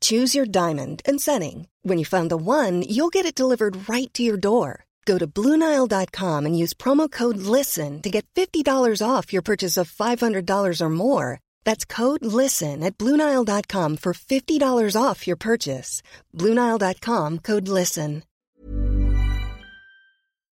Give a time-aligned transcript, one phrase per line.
[0.00, 1.68] Choose your diamond and setting.
[1.82, 4.86] When you find the one, you'll get it delivered right to your door.
[5.04, 8.66] Go to Bluenile.com and use promo code LISTEN to get $50
[9.00, 11.38] off your purchase of $500 or more.
[11.64, 16.02] That's code LISTEN at Bluenile.com for $50 off your purchase.
[16.34, 18.24] Bluenile.com code LISTEN.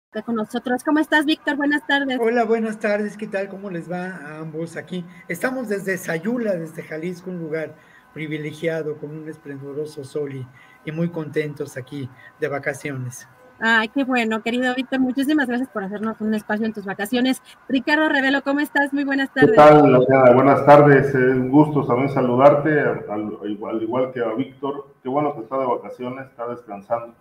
[0.09, 0.83] Está con nosotros.
[0.85, 1.57] ¿Cómo estás, Víctor?
[1.57, 2.17] Buenas tardes.
[2.19, 3.17] Hola, buenas tardes.
[3.17, 3.49] ¿Qué tal?
[3.49, 5.05] ¿Cómo les va a ambos aquí?
[5.27, 7.75] Estamos desde Sayula, desde Jalisco, un lugar
[8.17, 10.47] privilegiado con un esplendoroso sol y,
[10.85, 13.27] y muy contentos aquí de vacaciones.
[13.59, 14.99] Ay, qué bueno, querido Víctor.
[14.99, 17.43] Muchísimas gracias por hacernos un espacio en tus vacaciones.
[17.69, 18.91] Ricardo Revelo, ¿cómo estás?
[18.91, 19.51] Muy buenas tardes.
[19.51, 20.33] ¿Qué tal, Adriana?
[20.33, 21.09] Buenas tardes.
[21.09, 23.37] Es un gusto también saludarte, al,
[23.69, 24.95] al igual que a Víctor.
[25.03, 27.13] Qué bueno que está de vacaciones, está descansando.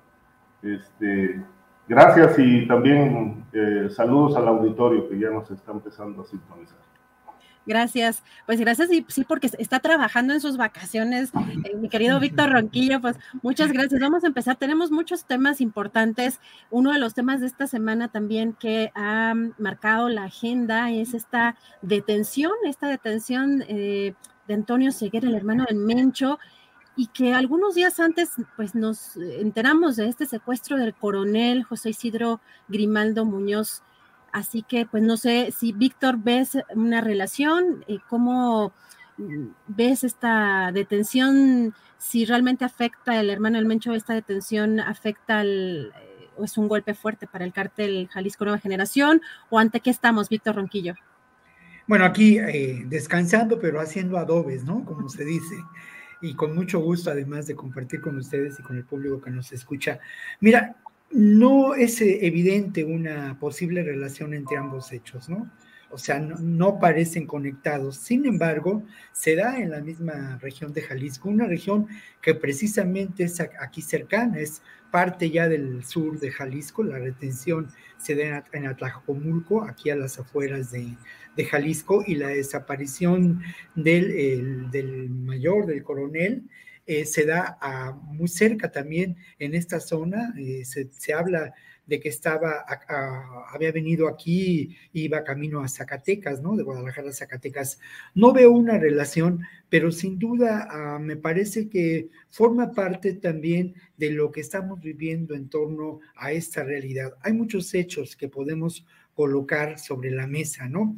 [0.62, 1.44] Este,
[1.86, 6.78] gracias y también eh, saludos al auditorio que ya nos está empezando a sintonizar.
[7.66, 11.30] Gracias, pues gracias, y sí, porque está trabajando en sus vacaciones,
[11.64, 14.00] eh, mi querido Víctor Ronquillo, pues muchas gracias.
[14.00, 16.40] Vamos a empezar, tenemos muchos temas importantes.
[16.70, 21.56] Uno de los temas de esta semana también que ha marcado la agenda es esta
[21.82, 24.14] detención, esta detención eh,
[24.46, 26.38] de Antonio Seguer, el hermano del Mencho,
[26.94, 32.40] y que algunos días antes, pues nos enteramos de este secuestro del coronel José Isidro
[32.68, 33.82] Grimaldo Muñoz
[34.32, 38.72] Así que, pues no sé si Víctor ves una relación, eh, cómo
[39.16, 45.92] mm, ves esta detención, si realmente afecta el hermano del Mencho, esta detención afecta al,
[45.96, 49.90] eh, o es un golpe fuerte para el cártel Jalisco Nueva Generación, o ante qué
[49.90, 50.94] estamos, Víctor Ronquillo.
[51.86, 54.84] Bueno, aquí eh, descansando, pero haciendo adobes, ¿no?
[54.84, 55.54] Como se dice.
[56.20, 59.52] Y con mucho gusto, además de compartir con ustedes y con el público que nos
[59.52, 60.00] escucha.
[60.40, 60.76] Mira,
[61.10, 65.50] no es eh, evidente una posible relación entre ambos hechos, ¿no?
[65.90, 67.96] O sea, no, parecen conectados.
[67.96, 71.86] Sin embargo, se da en la misma región de Jalisco, una región
[72.20, 76.82] que precisamente es aquí cercana, es parte ya del sur de Jalisco.
[76.82, 77.68] La retención
[77.98, 80.96] se da en Atlacomulco, aquí a las afueras de,
[81.44, 83.42] Jalisco, y la desaparición
[83.76, 86.42] del mayor, del coronel,
[86.86, 87.58] eh, se da
[88.04, 91.52] muy cerca también en esta zona, eh, se, habla
[91.84, 92.64] de que estaba,
[93.52, 96.56] había venido aquí, iba camino a Zacatecas, ¿no?
[96.56, 97.78] De Guadalajara a Zacatecas.
[98.14, 104.10] No veo una relación, pero sin duda ah, me parece que forma parte también de
[104.10, 107.14] lo que estamos viviendo en torno a esta realidad.
[107.22, 110.96] Hay muchos hechos que podemos colocar sobre la mesa, ¿no?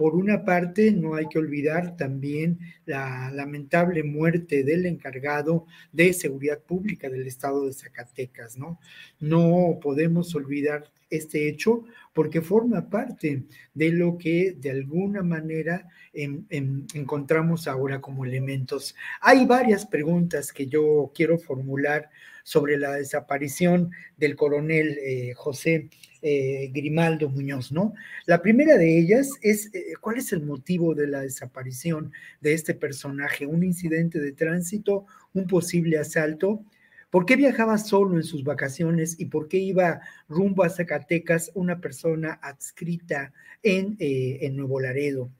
[0.00, 6.58] Por una parte, no hay que olvidar también la lamentable muerte del encargado de seguridad
[6.58, 8.80] pública del estado de Zacatecas, ¿no?
[9.18, 11.84] No podemos olvidar este hecho
[12.14, 13.42] porque forma parte
[13.74, 18.96] de lo que de alguna manera encontramos ahora como elementos.
[19.20, 22.08] Hay varias preguntas que yo quiero formular
[22.42, 25.90] sobre la desaparición del coronel eh, José
[26.22, 27.94] eh, Grimaldo Muñoz, ¿no?
[28.26, 32.74] La primera de ellas es, eh, ¿cuál es el motivo de la desaparición de este
[32.74, 33.46] personaje?
[33.46, 35.06] ¿Un incidente de tránsito?
[35.32, 36.64] ¿Un posible asalto?
[37.10, 41.80] ¿Por qué viajaba solo en sus vacaciones y por qué iba rumbo a Zacatecas una
[41.80, 43.32] persona adscrita
[43.62, 45.30] en, eh, en Nuevo Laredo?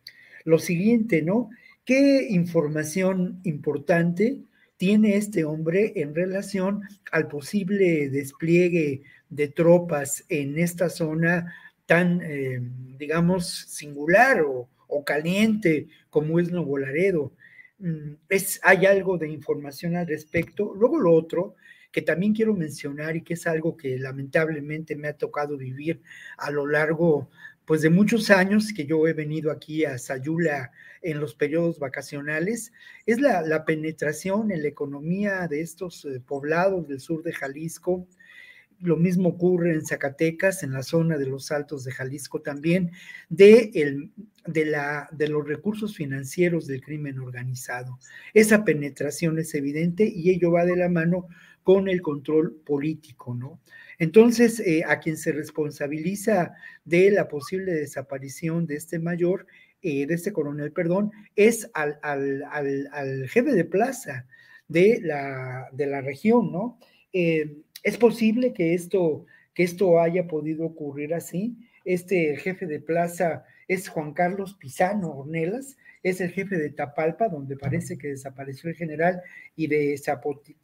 [0.45, 1.51] Lo siguiente, ¿no?
[1.85, 4.41] ¿Qué información importante
[4.81, 11.55] tiene este hombre en relación al posible despliegue de tropas en esta zona
[11.87, 12.61] tan, eh,
[12.99, 14.69] digamos, singular o,
[15.07, 17.33] caliente como es Nuevo Laredo.
[17.79, 20.75] Mm, es, hay algo de información al respecto.
[20.75, 21.55] Luego lo otro
[21.91, 26.03] que también quiero mencionar y que es algo que lamentablemente me ha tocado vivir
[26.37, 27.31] a lo largo
[27.65, 30.73] pues de muchos años que yo he venido aquí a Sayula
[31.03, 32.73] en los periodos vacacionales,
[33.07, 38.09] es la, la penetración en la economía de estos eh, poblados del sur de Jalisco,
[38.81, 42.91] lo mismo ocurre en Zacatecas, en la zona de los Altos de Jalisco también,
[43.29, 44.11] de, el,
[44.47, 47.99] de, la, de los recursos financieros del crimen organizado.
[48.35, 51.29] Esa penetración es evidente y ello va de la mano
[51.63, 53.61] con el control político, ¿no?
[53.99, 56.55] Entonces, eh, a quien se responsabiliza
[56.87, 59.47] de la posible desaparición de este mayor,
[59.83, 64.27] eh, de este coronel, perdón, es al, al, al, jefe de plaza
[64.69, 66.79] de la, de la región, ¿no?
[67.13, 71.57] Eh, es posible que esto, que esto haya podido ocurrir así.
[71.85, 77.57] Este jefe de plaza es Juan Carlos Pizano Ornelas, es el jefe de Tapalpa, donde
[77.57, 79.21] parece que desapareció el general,
[79.55, 79.97] y de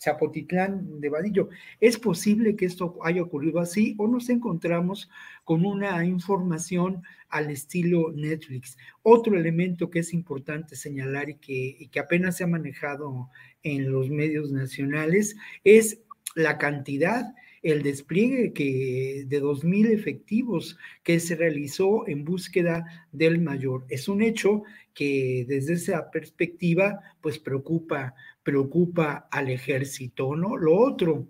[0.01, 1.49] Zapotitlán de Vadillo.
[1.79, 5.11] ¿Es posible que esto haya ocurrido así o nos encontramos
[5.45, 8.77] con una información al estilo Netflix?
[9.03, 13.29] Otro elemento que es importante señalar y que, y que apenas se ha manejado
[13.63, 16.01] en los medios nacionales es
[16.37, 23.85] la cantidad, el despliegue que, de 2.000 efectivos que se realizó en búsqueda del mayor.
[23.89, 24.63] Es un hecho
[24.95, 30.57] que desde esa perspectiva, pues preocupa, preocupa al ejército, ¿no?
[30.57, 31.27] Lo otro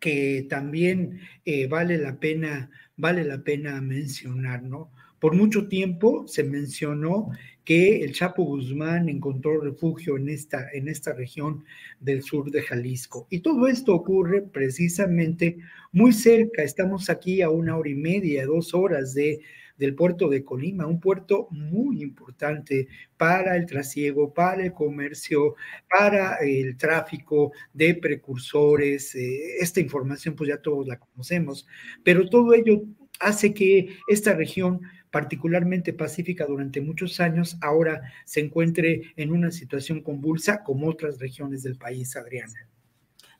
[0.00, 4.90] que también eh, vale la pena, vale la pena mencionar, ¿no?
[5.18, 7.30] Por mucho tiempo se mencionó
[7.64, 11.64] que el Chapo Guzmán encontró refugio en esta, en esta región
[12.00, 13.26] del sur de Jalisco.
[13.30, 15.58] Y todo esto ocurre precisamente
[15.92, 19.40] muy cerca, estamos aquí a una hora y media, dos horas de,
[19.76, 25.54] del puerto de Colima, un puerto muy importante para el trasiego, para el comercio,
[25.88, 29.14] para el tráfico de precursores.
[29.14, 31.66] Eh, esta información pues ya todos la conocemos,
[32.02, 32.82] pero todo ello
[33.22, 40.00] hace que esta región particularmente pacífica durante muchos años, ahora se encuentre en una situación
[40.00, 42.66] convulsa como otras regiones del país, Adriana.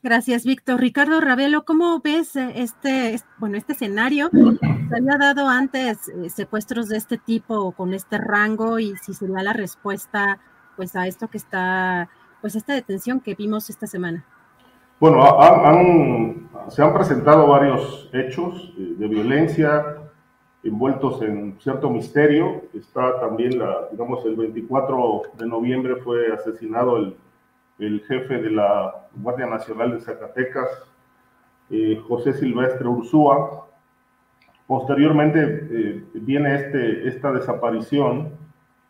[0.03, 0.81] Gracias, Víctor.
[0.81, 4.31] Ricardo Ravelo, ¿cómo ves eh, este, bueno, este escenario?
[4.31, 9.43] ¿Se había dado antes eh, secuestros de este tipo con este rango y si sería
[9.43, 10.41] la respuesta
[10.77, 14.27] pues a esto que está, pues esta detención que vimos esta semana?
[15.03, 15.21] Bueno,
[16.69, 19.97] se han presentado varios hechos eh, de violencia,
[20.63, 22.63] envueltos en cierto misterio.
[22.73, 26.99] Está también, la, digamos, el 24 de noviembre fue asesinado
[27.81, 30.69] el, jefe de la Guardia Nacional de Zacatecas,
[31.69, 33.67] eh, José Silvestre Ursúa.
[34.69, 38.41] Posteriormente eh, viene este, esta desaparición.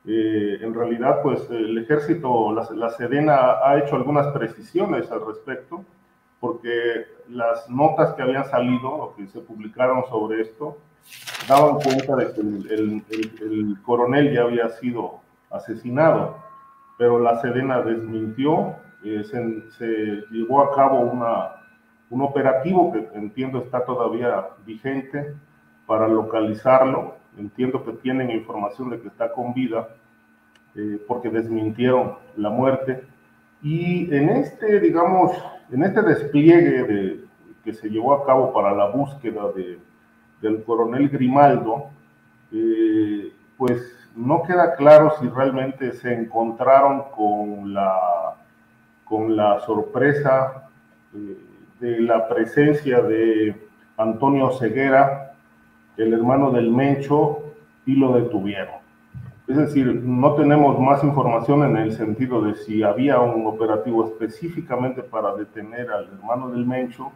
[0.05, 5.87] En realidad, pues el ejército, la, la Sedena ha hecho algunas precisiones al respecto,
[6.43, 10.77] porque las notas que habían salido o que se publicaron sobre esto,
[11.49, 12.41] daban cuenta de que
[13.45, 15.21] el, coronel ya había sido
[15.53, 16.37] asesinado,
[16.99, 18.75] pero la Sedena desmintió,
[19.05, 21.63] eh, se, llevó a cabo una,
[22.11, 25.37] un operativo que entiendo está todavía vigente
[25.87, 29.91] para localizarlo, entiendo que tienen información de que está con vida,
[30.75, 33.05] eh, porque desmintieron la muerte,
[33.63, 35.31] y en este, digamos,
[35.73, 37.25] en este despliegue de,
[37.65, 39.79] que se llevó a cabo para la búsqueda de
[40.43, 41.87] del coronel Grimaldo,
[42.53, 43.81] eh, pues
[44.15, 48.35] no queda claro si realmente se encontraron con la,
[49.05, 50.69] con la sorpresa
[51.15, 51.39] eh,
[51.81, 53.57] de la presencia de
[53.97, 55.35] Antonio Ceguera,
[55.97, 57.39] el hermano del Mencho,
[57.87, 58.82] y lo detuvieron.
[59.49, 65.03] Es decir, no tenemos más información en el sentido de si había un operativo específicamente
[65.03, 67.13] para detener al hermano del Mencho,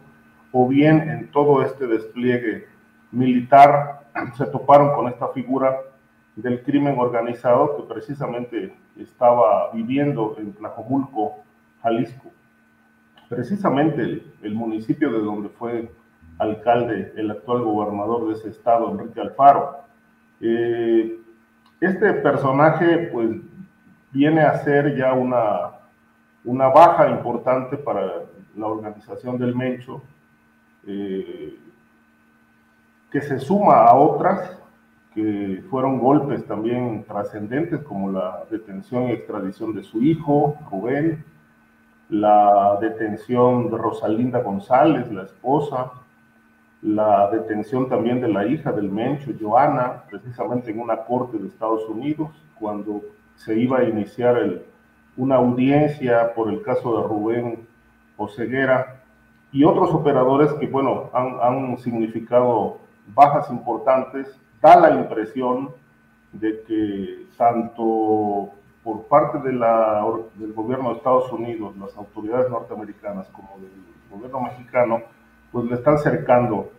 [0.51, 2.67] o bien en todo este despliegue
[3.11, 5.77] militar se toparon con esta figura
[6.35, 11.37] del crimen organizado que precisamente estaba viviendo en Tlajomulco,
[11.81, 12.29] Jalisco.
[13.29, 15.91] Precisamente el, municipio de donde fue
[16.37, 19.77] alcalde el actual gobernador de ese estado, Enrique Alfaro.
[20.39, 21.19] Eh,
[21.79, 23.29] este personaje pues
[24.11, 25.71] viene a ser ya una,
[26.43, 28.23] una baja importante para
[28.55, 30.01] la organización del Mencho.
[30.85, 31.57] Eh,
[33.11, 34.57] que se suma a otras
[35.13, 41.25] que fueron golpes también trascendentes, como la detención y extradición de su hijo, Rubén,
[42.09, 45.91] la detención de Rosalinda González, la esposa,
[46.81, 51.87] la detención también de la hija del Mencho, Joana, precisamente en una corte de Estados
[51.89, 52.29] Unidos,
[52.59, 53.01] cuando
[53.35, 54.61] se iba a iniciar
[55.15, 57.67] una audiencia por el caso de Rubén
[58.17, 59.01] Oseguera,
[59.51, 62.79] y otros operadores que, bueno, han, significado
[63.13, 65.69] bajas importantes, da la impresión
[66.33, 68.49] de que tanto
[68.83, 69.59] por parte del
[70.53, 73.71] gobierno de Estados Unidos, las autoridades norteamericanas, como del
[74.11, 75.01] gobierno mexicano,
[75.51, 76.71] pues le están cercando,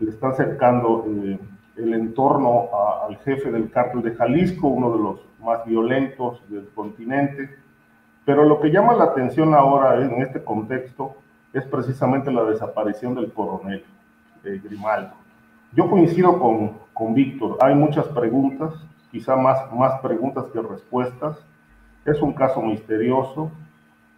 [0.00, 1.38] le están cercando eh,
[1.76, 2.68] el entorno
[3.06, 7.50] al jefe del cártel de Jalisco, uno de los más violentos del continente.
[8.24, 11.16] Pero lo que llama la atención ahora en este contexto
[11.52, 13.84] es precisamente la desaparición del coronel
[14.42, 15.14] de Grimaldo.
[15.72, 18.72] Yo coincido con, con Víctor, hay muchas preguntas,
[19.10, 21.38] quizá más, más preguntas que respuestas.
[22.04, 23.50] Es un caso misterioso,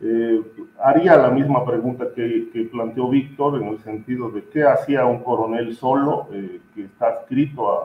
[0.00, 0.40] eh,
[0.80, 5.74] haría la misma pregunta que, planteó Víctor en el sentido de qué hacía un coronel
[5.74, 7.84] solo eh, que está adscrito a,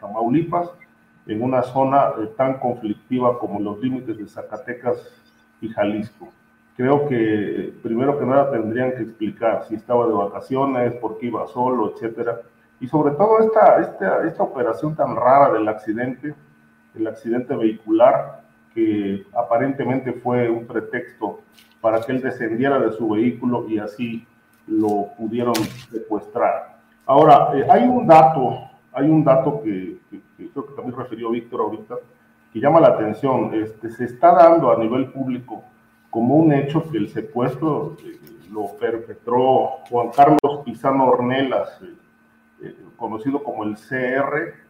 [0.00, 0.70] Tamaulipas
[1.26, 4.98] en una zona eh, tan conflictiva como los límites de Zacatecas
[5.60, 6.28] y Jalisco.
[6.76, 11.46] Creo que primero que nada tendrían que explicar si estaba de vacaciones, por qué iba
[11.46, 12.42] solo, etcétera.
[12.78, 16.34] Y sobre todo esta, esta, esta operación tan rara del accidente,
[16.94, 18.45] el accidente vehicular,
[18.76, 21.40] que aparentemente fue un pretexto
[21.80, 24.26] para que él descendiera de su vehículo y así
[24.66, 25.54] lo pudieron
[25.90, 26.76] secuestrar.
[27.06, 29.96] Ahora, eh, hay un dato, hay un dato que,
[30.36, 31.94] creo que también refirió Víctor ahorita,
[32.52, 33.54] que llama la atención.
[33.54, 35.64] Este, se está dando a nivel público
[36.10, 38.18] como un hecho que el secuestro eh,
[38.50, 41.80] lo perpetró Juan Carlos Pizano Ornelas,
[42.62, 44.65] eh, conocido como el CR,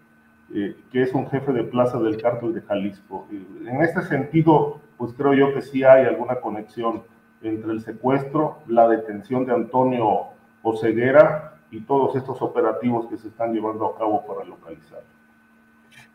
[0.54, 3.26] eh, que es un jefe de plaza del cártel de Jalisco.
[3.30, 7.02] en este sentido, pues creo yo que sí hay alguna conexión
[7.42, 10.28] entre el secuestro, la detención de Antonio
[10.62, 15.02] Oceguera y todos estos operativos que se están llevando a cabo para localizar.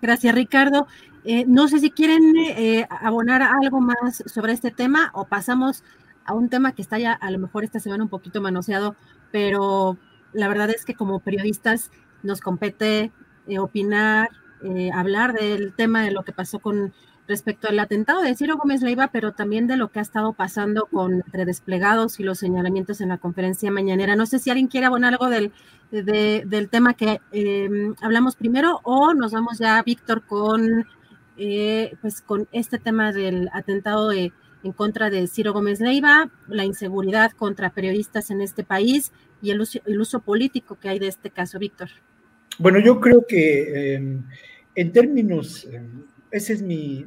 [0.01, 0.87] Gracias, Ricardo.
[1.23, 5.83] Eh, no sé si quieren eh, abonar algo más sobre este tema o pasamos
[6.25, 8.95] a un tema que está ya a lo mejor esta semana un poquito manoseado,
[9.31, 9.97] pero
[10.33, 11.91] la verdad es que como periodistas
[12.23, 13.11] nos compete
[13.51, 14.29] eh, opinar,
[14.63, 16.93] eh, hablar del tema de lo que pasó con
[17.27, 20.87] respecto al atentado de Ciro Gómez Leiva, pero también de lo que ha estado pasando
[20.91, 24.15] con entre desplegados y los señalamientos en la conferencia mañanera.
[24.15, 25.51] No sé si alguien quiere abonar algo del,
[25.91, 30.87] del tema que em, hablamos primero o nos vamos ya, Víctor, con,
[31.37, 34.31] eh, pues con este tema del atentado en
[34.75, 39.99] contra de Ciro Gómez Leiva, la inseguridad contra periodistas en este país y el el
[39.99, 41.89] uso político que hay de este caso, Víctor.
[42.59, 44.23] Bueno, yo creo que em,
[44.75, 47.05] en términos, em, esa es mi,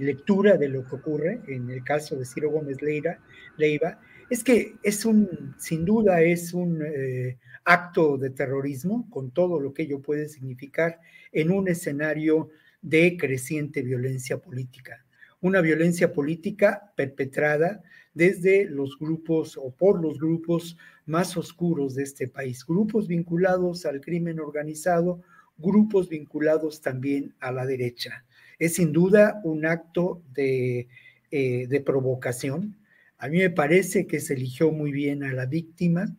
[0.00, 3.20] lectura de lo que ocurre en el caso de Ciro Gómez Leira,
[3.56, 4.00] Leiva,
[4.30, 9.72] es que es un, sin duda es un eh, acto de terrorismo con todo lo
[9.72, 11.00] que ello puede significar
[11.32, 12.50] en un escenario
[12.82, 15.04] de creciente violencia política.
[15.40, 17.82] Una violencia política perpetrada
[18.14, 24.00] desde los grupos o por los grupos más oscuros de este país, grupos vinculados al
[24.00, 25.20] crimen organizado,
[25.58, 28.24] grupos vinculados también a la derecha.
[28.58, 30.88] Es sin duda un acto de,
[31.30, 32.78] eh, provocación.
[33.18, 36.16] A mí me parece que se eligió muy bien a la víctima,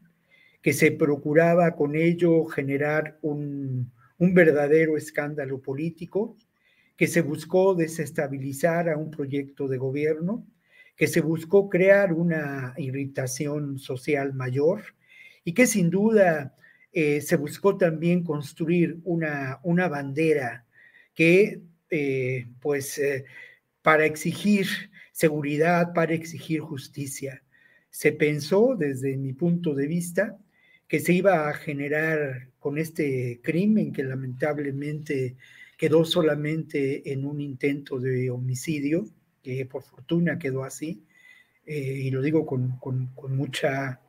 [0.62, 6.38] que se procuraba con ello generar un, un verdadero escándalo político,
[6.98, 10.46] que se buscó desestabilizar a un proyecto de gobierno,
[10.96, 14.82] que se buscó crear una irritación social mayor
[15.44, 16.56] y que sin duda
[16.92, 20.66] eh, se buscó también construir una, una bandera
[21.14, 23.26] que, eh, pues, eh,
[23.82, 24.68] para exigir
[25.12, 27.44] seguridad, para exigir justicia.
[27.90, 30.38] Se pensó, desde mi punto de vista,
[30.88, 35.36] que se iba a generar con este crimen que lamentablemente
[35.78, 39.06] quedó solamente en un intento de homicidio,
[39.46, 41.04] que por fortuna quedó así,
[41.68, 42.80] eh, y lo digo con,
[43.30, 44.02] mucha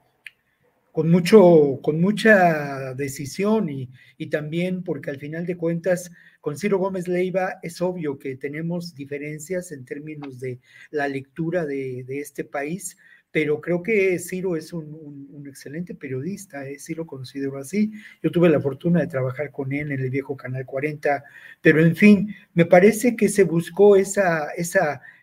[0.92, 3.90] con, mucho, con mucha decisión y,
[4.30, 9.72] también porque al final de cuentas con Ciro Gómez Leiva es obvio que tenemos diferencias
[9.72, 10.58] en términos de
[10.90, 12.96] la lectura de, este país,
[13.36, 16.78] pero creo que Ciro es un, excelente periodista, ¿eh?
[16.78, 17.92] sí lo considero así.
[18.22, 21.22] Yo tuve la fortuna de trabajar con él en el viejo Canal 40,
[21.60, 24.48] pero en fin, me parece que se buscó esa,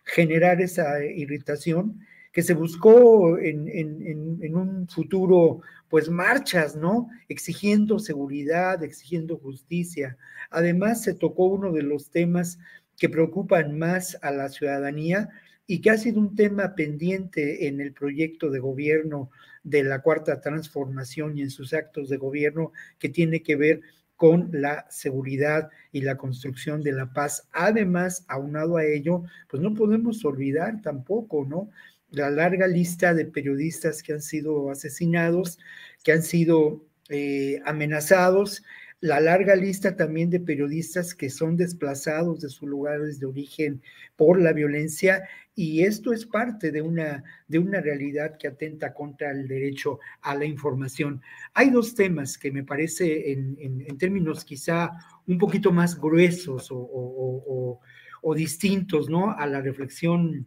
[0.04, 7.08] generar esa irritación, que se buscó en, un futuro, pues marchas, ¿no?
[7.28, 10.16] Exigiendo seguridad, exigiendo justicia.
[10.50, 12.60] Además, se tocó uno de los temas
[12.96, 15.30] que preocupan más a la ciudadanía
[15.66, 19.30] y que ha sido un tema pendiente en el proyecto de gobierno
[19.62, 23.80] de la Cuarta Transformación y en sus actos de gobierno, que tiene que ver
[24.16, 27.48] con la seguridad y la construcción de la paz.
[27.52, 31.70] Además, aunado a ello, pues no podemos olvidar tampoco, ¿no?
[32.10, 35.58] La larga lista de periodistas que han sido asesinados,
[36.04, 38.62] que han sido eh, amenazados,
[39.04, 43.82] la larga lista también de periodistas que son desplazados de sus lugares de origen
[44.16, 49.30] por la violencia y esto es parte de una, de una realidad que atenta contra
[49.30, 51.20] el derecho a la información.
[51.52, 54.92] Hay dos temas que me parece en, términos quizá
[55.26, 57.78] un poquito más gruesos o,
[58.22, 59.32] o distintos ¿no?
[59.32, 60.46] a la reflexión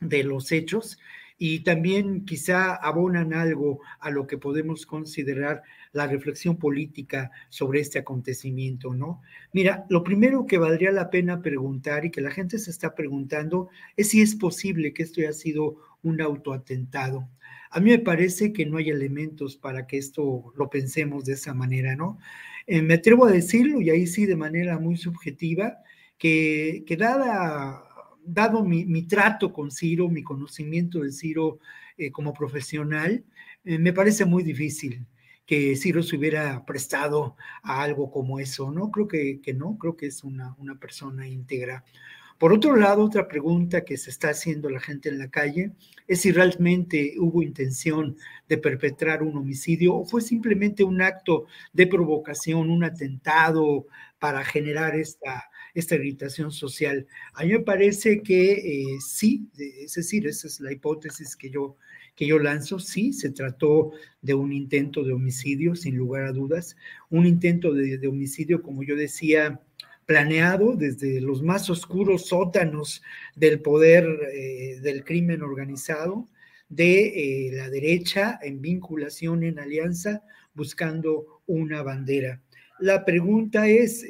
[0.00, 0.96] de los hechos
[1.36, 7.98] y también quizá abonan algo a lo que podemos considerar la reflexión política sobre este
[7.98, 9.20] acontecimiento, ¿no?
[9.52, 13.68] Mira, lo primero que valdría la pena preguntar y que la gente se está preguntando
[13.96, 17.28] es si es posible que esto haya sido un autoatentado.
[17.70, 21.54] A mí me parece que no hay elementos para que esto lo pensemos de esa
[21.54, 22.18] manera, ¿no?
[22.66, 25.78] Eh, me atrevo a decirlo, y ahí sí de manera muy subjetiva,
[26.18, 26.84] que,
[28.24, 31.58] dado mi, trato con Ciro, mi conocimiento de Ciro
[31.98, 33.24] eh, como profesional,
[33.64, 35.04] eh, me parece muy difícil
[35.46, 38.90] que se hubiera prestado a algo como eso, ¿no?
[38.90, 41.84] Creo que, que no, creo que es una, una persona íntegra.
[42.42, 45.70] Por otro lado, otra pregunta que se está haciendo la gente en la calle
[46.08, 48.16] es si realmente hubo intención
[48.48, 53.86] de perpetrar un homicidio o fue simplemente un acto de provocación, un atentado
[54.18, 57.06] para generar esta, esta irritación social.
[57.34, 61.76] A mí me parece que eh, sí, es decir, esa es la hipótesis que yo,
[62.14, 66.76] que yo lanzo, sí, se trató de un intento de homicidio, sin lugar a dudas,
[67.10, 69.60] un intento de, homicidio, como yo decía,
[70.06, 73.02] planeado desde los más oscuros sótanos
[73.34, 76.28] del poder eh, del crimen organizado,
[76.68, 80.22] de eh, la derecha en vinculación, en alianza,
[80.54, 82.42] buscando una bandera.
[82.78, 84.04] La pregunta es,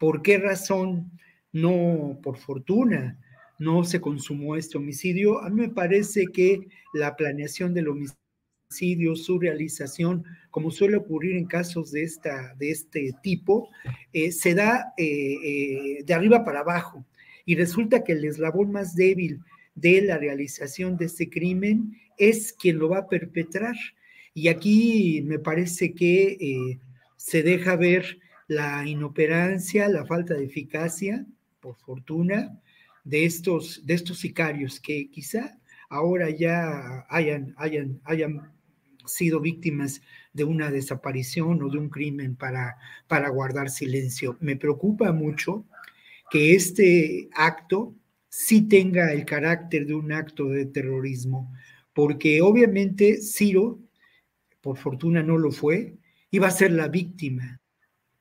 [0.00, 1.12] ¿Por qué razón
[1.52, 3.18] no, por fortuna,
[3.60, 5.38] no se consumó este homicidio?
[5.42, 11.44] A mí me parece que la planeación del homicidio, su realización, como suele ocurrir en
[11.44, 13.68] casos de, esta, de este tipo,
[14.14, 17.04] eh, se da eh, eh, de arriba para abajo.
[17.44, 19.40] Y resulta que el eslabón más débil
[19.74, 23.76] de la realización de este crimen es quien lo va a perpetrar.
[24.32, 26.78] Y aquí me parece que
[27.16, 31.26] se deja ver la inoperancia, la falta de eficacia,
[31.60, 32.58] por fortuna,
[33.04, 38.52] de estos, de estos sicarios que quizá ahora ya hayan, hayan, hayan
[39.06, 42.76] sido víctimas de una desaparición o de un crimen para,
[43.08, 44.36] para guardar silencio.
[44.40, 45.66] Me preocupa mucho
[46.30, 47.94] que este acto
[48.28, 51.52] sí tenga el carácter de un acto de terrorismo,
[51.92, 53.80] porque obviamente Ciro,
[54.60, 55.96] por fortuna no lo fue,
[56.30, 57.60] iba a ser la víctima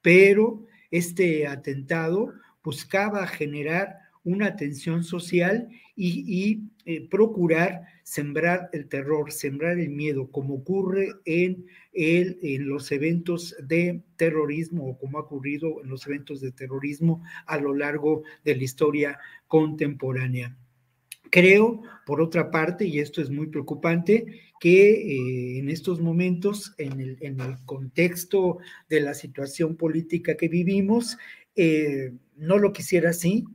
[0.01, 9.79] pero este atentado buscaba generar una tensión social y, eh, procurar sembrar el terror, sembrar
[9.79, 15.82] el miedo, como ocurre en, el, en los eventos de terrorismo o como ha ocurrido
[15.84, 20.58] en los eventos de terrorismo a lo largo de la historia contemporánea.
[21.32, 26.99] Creo, por otra parte, y esto es muy preocupante, que eh, en estos momentos, en
[26.99, 28.58] el, contexto
[28.89, 31.17] de la situación política que vivimos,
[31.55, 33.45] eh, no lo quisiera así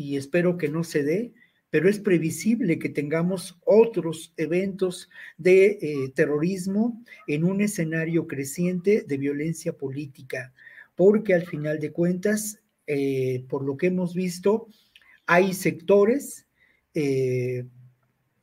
[0.00, 1.32] y espero que no se dé,
[1.70, 5.08] pero es previsible que tengamos otros eventos
[5.38, 10.52] de eh, terrorismo en un escenario creciente de violencia política,
[10.96, 12.60] porque al final de cuentas,
[13.48, 14.66] por lo que hemos visto,
[15.26, 16.48] hay sectores
[16.92, 17.64] eh,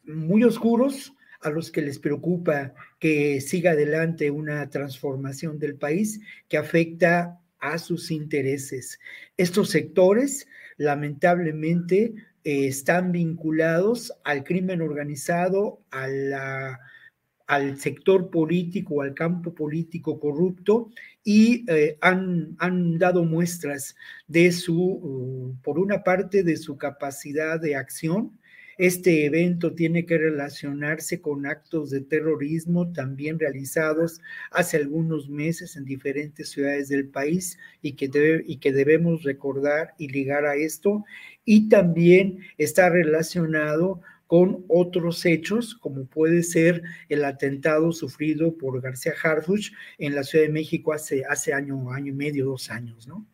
[0.05, 6.57] muy oscuros a los que les preocupa que siga adelante una transformación del país que
[6.57, 8.99] afecta a sus intereses.
[9.35, 12.13] Estos sectores, lamentablemente,
[12.43, 20.89] eh, están vinculados al crimen organizado, al sector político, al campo político corrupto
[21.23, 23.95] y eh, han, han, dado muestras
[24.27, 28.39] de su, uh, por una parte, de su capacidad de acción.
[28.77, 35.85] Este evento tiene que relacionarse con actos de terrorismo también realizados hace algunos meses en
[35.85, 41.03] diferentes ciudades del país y que, debe, y que debemos recordar y ligar a esto.
[41.43, 49.13] Y también está relacionado con otros hechos, como puede ser el atentado sufrido por García
[49.23, 53.25] Harfuch en la Ciudad de México hace, hace año, año y medio, dos años, ¿no?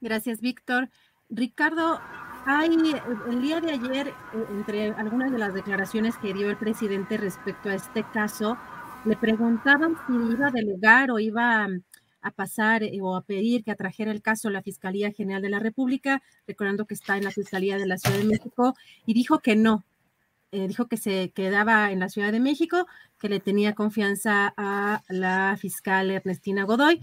[0.00, 0.90] Gracias, Víctor.
[1.34, 1.98] Ricardo,
[2.44, 2.94] hay
[3.30, 7.70] el día de ayer, eh, entre algunas de las declaraciones que dio el presidente respecto
[7.70, 8.58] a este caso,
[9.06, 11.66] le preguntaban si iba a delegar o iba
[12.20, 15.48] a pasar eh, o a pedir que atrajera el caso a la Fiscalía General de
[15.48, 18.74] la República, recordando que está en la Fiscalía de la Ciudad de México,
[19.06, 19.84] y dijo que no,
[20.52, 22.86] eh, dijo que se quedaba en la Ciudad de México,
[23.18, 27.00] que le tenía confianza a la fiscal Ernestina Godoy.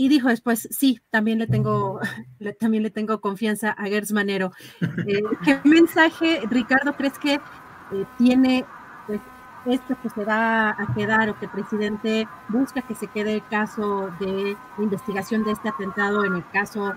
[0.00, 2.00] Y dijo después, sí, también le tengo,
[2.58, 4.50] también le tengo confianza a Gertz Manero.
[4.80, 8.64] Eh, ¿Qué mensaje, Ricardo, crees que eh, tiene
[9.06, 9.20] pues,
[9.66, 13.46] esto que se va a quedar o que el presidente busca que se quede el
[13.48, 16.94] caso de investigación de este atentado en el caso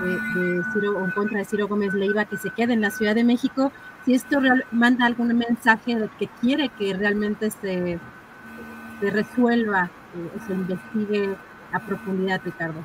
[0.00, 3.24] de, Ciro, en contra de Ciro Gómez Leiva, que se quede en la Ciudad de
[3.24, 3.70] México,
[4.06, 4.40] si esto
[4.72, 7.98] manda algún mensaje de que quiere que realmente se,
[8.98, 11.36] se resuelva o eh, se investigue
[11.80, 12.80] profundidad, Ricardo.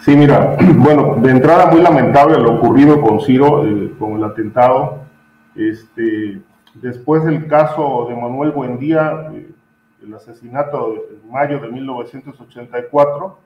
[0.00, 5.00] Sí, mira, bueno, de entrada muy lamentable lo ocurrido con Ciro, eh, con el atentado.
[5.54, 6.40] Este,
[6.74, 9.50] después del caso de Manuel Buendía, eh,
[10.02, 13.38] el asesinato en mayo de 1984,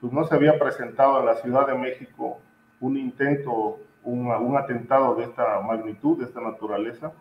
[0.00, 2.38] pues no se había presentado en la Ciudad de México
[2.80, 7.12] un intento, un, un atentado de esta magnitud, de esta naturaleza.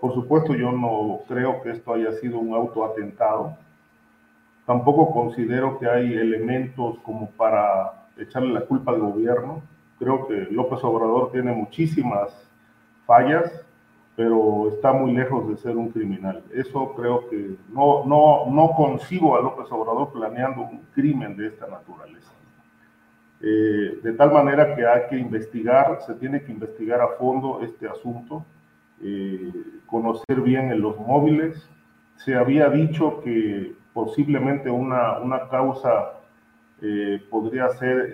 [0.00, 3.56] Por supuesto, yo no creo que esto haya sido un autoatentado.
[4.66, 9.62] Tampoco considero que hay elementos como para echarle la culpa al gobierno.
[9.98, 12.30] Creo que López Obrador tiene muchísimas
[13.06, 13.64] fallas,
[14.16, 16.42] pero está muy lejos de ser un criminal.
[16.52, 21.68] Eso creo que no, no, no concibo a López Obrador planeando un crimen de esta
[21.68, 22.32] naturaleza.
[23.40, 27.86] Eh, de tal manera que hay que investigar, se tiene que investigar a fondo este
[27.86, 28.44] asunto,
[29.02, 29.52] eh,
[29.86, 31.68] conocer bien en los móviles.
[32.16, 36.18] Se había dicho que posiblemente una, una causa
[36.82, 38.12] eh, podría ser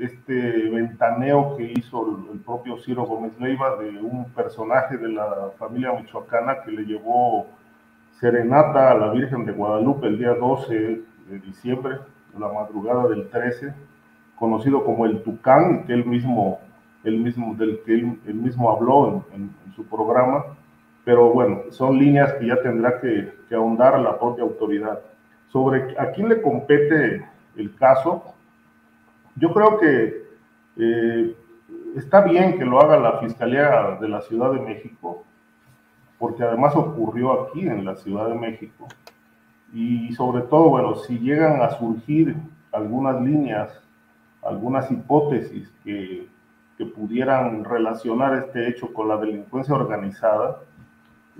[0.00, 5.92] este ventaneo que hizo el, propio Ciro Gómez Leiva de un personaje de la familia
[5.92, 7.46] michoacana que le llevó
[8.18, 11.98] serenata a la Virgen de Guadalupe el día 12 de diciembre,
[12.36, 13.72] la madrugada del 13,
[14.34, 16.58] conocido como el Tucán, que mismo,
[17.04, 20.46] mismo, del que él, mismo habló en, su programa,
[21.04, 25.00] pero bueno, son líneas que ya tendrá que, que ahondar la propia autoridad.
[25.48, 28.34] Sobre a quién le compete el caso,
[29.36, 30.24] yo creo que
[30.76, 31.36] eh,
[31.96, 35.24] está bien que lo haga la Fiscalía de la Ciudad de México,
[36.18, 38.86] porque además ocurrió aquí en la Ciudad de México.
[39.72, 42.36] Y sobre todo, bueno, si llegan a surgir
[42.72, 43.82] algunas líneas,
[44.42, 46.26] algunas hipótesis que,
[46.76, 50.60] que pudieran relacionar este hecho con la delincuencia organizada,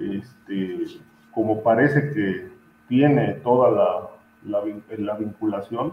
[0.01, 1.01] este,
[1.33, 2.49] como parece que
[2.89, 4.65] tiene toda la, la,
[4.99, 5.93] la vinculación,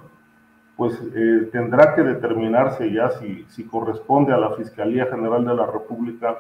[0.78, 5.66] pues eh, tendrá que determinarse ya si, si, corresponde a la Fiscalía General de la
[5.66, 6.38] República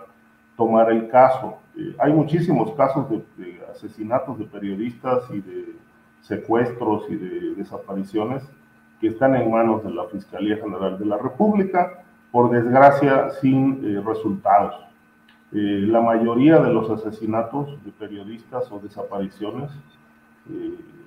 [0.56, 1.58] tomar el caso.
[1.76, 5.76] Eh, hay muchísimos casos de, asesinatos de periodistas y de
[6.22, 8.44] secuestros y de desapariciones
[9.02, 14.02] que están en manos de la Fiscalía General de la República, por desgracia sin eh,
[14.06, 14.87] resultados.
[15.52, 19.72] La mayoría de los asesinatos de periodistas o desapariciones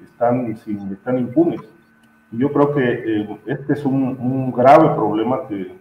[0.03, 1.61] están, sin, están impunes
[2.33, 5.75] yo creo que eh, este es un, grave problema que,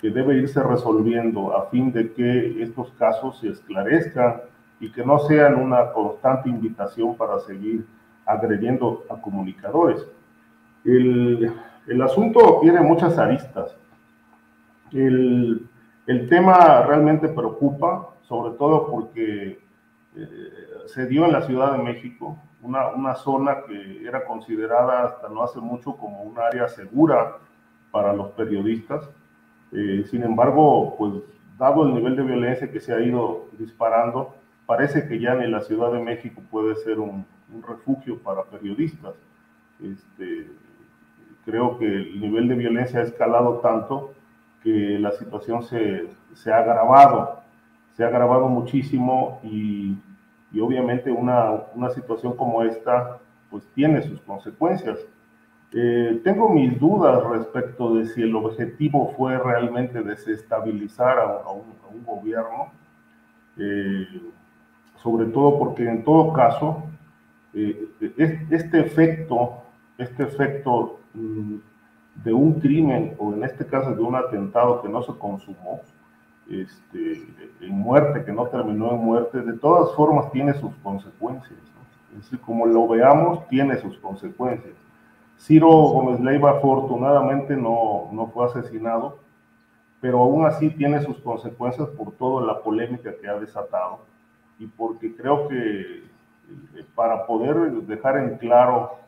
[0.00, 4.42] que, debe irse resolviendo a fin de que estos casos se esclarezcan
[4.80, 7.84] y que no sean una constante invitación para seguir
[8.24, 10.06] agrediendo a comunicadores.
[10.84, 11.52] El,
[11.86, 13.74] el asunto tiene muchas aristas.
[14.92, 15.66] El,
[16.08, 19.60] el, tema realmente preocupa, sobre todo porque
[20.16, 20.28] eh,
[20.86, 25.44] se dio en la Ciudad de México, una, una, zona que era considerada hasta no
[25.44, 27.36] hace mucho como un área segura
[27.92, 29.08] para los periodistas.
[29.72, 31.12] Eh, sin embargo, pues
[31.58, 34.34] dado el nivel de violencia que se ha ido disparando,
[34.66, 37.26] parece que ya ni la Ciudad de México puede ser un,
[37.66, 39.14] refugio para periodistas.
[39.82, 40.50] Este,
[41.46, 44.12] creo que el nivel de violencia ha escalado tanto
[44.62, 47.42] que la situación se, se ha agravado,
[47.96, 49.96] se ha agravado muchísimo y
[50.52, 53.18] y obviamente una, una situación como esta
[53.50, 54.98] pues tiene sus consecuencias.
[55.72, 62.70] Eh, tengo mis dudas respecto de si el objetivo fue realmente desestabilizar a, un, gobierno,
[63.58, 64.06] eh,
[65.02, 66.84] sobre todo porque en todo caso
[67.52, 69.62] eh, este efecto,
[69.98, 71.56] este efecto mm,
[72.24, 75.80] de un crimen o en este caso de un atentado que no se consumó,
[76.50, 77.26] este,
[77.60, 81.58] en muerte, que no terminó en muerte, de todas formas tiene sus consecuencias.
[82.12, 84.74] Es decir, como lo veamos, tiene sus consecuencias.
[85.38, 89.18] Ciro Gómez Leiva afortunadamente no, no fue asesinado,
[90.00, 94.00] pero aún así tiene sus consecuencias por toda la polémica que ha desatado
[94.58, 98.98] y porque creo que eh, para poder dejar en claro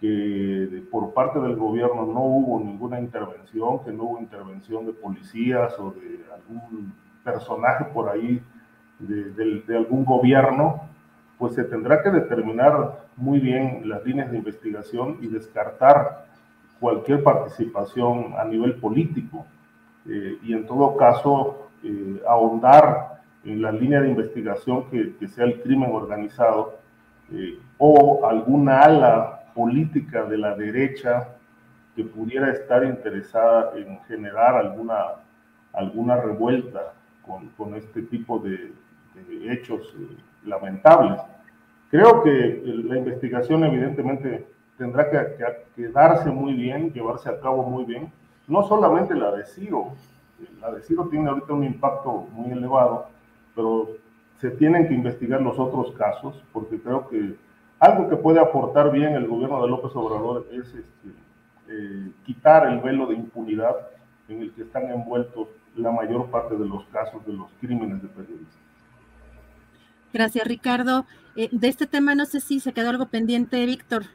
[0.00, 5.78] que por parte del gobierno no hubo ninguna intervención, que no hubo intervención de policías
[5.78, 6.92] o de algún
[7.24, 8.42] personaje por ahí
[8.98, 10.82] de, de algún gobierno,
[11.38, 16.26] pues se tendrá que determinar muy bien las líneas de investigación y descartar
[16.80, 19.46] cualquier participación a nivel político
[20.08, 25.62] eh, y en todo caso eh, ahondar en la línea de investigación que, sea el
[25.62, 26.78] crimen organizado
[27.32, 31.28] eh, o alguna ala política de la derecha
[31.96, 34.98] que pudiera estar interesada en generar alguna,
[35.72, 36.92] alguna revuelta
[37.26, 38.72] con, con este tipo de,
[39.14, 39.94] de hechos
[40.44, 41.20] lamentables.
[41.90, 48.12] Creo que la investigación evidentemente tendrá que, darse muy bien, llevarse a cabo muy bien,
[48.46, 49.92] no solamente la de Ciro,
[50.60, 53.06] la de Ciro tiene ahorita un impacto muy elevado,
[53.54, 53.88] pero
[54.38, 57.34] se tienen que investigar los otros casos, porque creo que
[57.78, 61.08] algo que puede aportar bien el gobierno de López Obrador es este,
[61.68, 63.76] eh, quitar el velo de impunidad
[64.28, 68.08] en el que están envueltos la mayor parte de los casos de los crímenes de
[68.08, 68.56] periodistas.
[70.12, 71.06] Gracias, Ricardo.
[71.36, 74.06] Eh, de este tema no sé si se quedó algo pendiente, Víctor.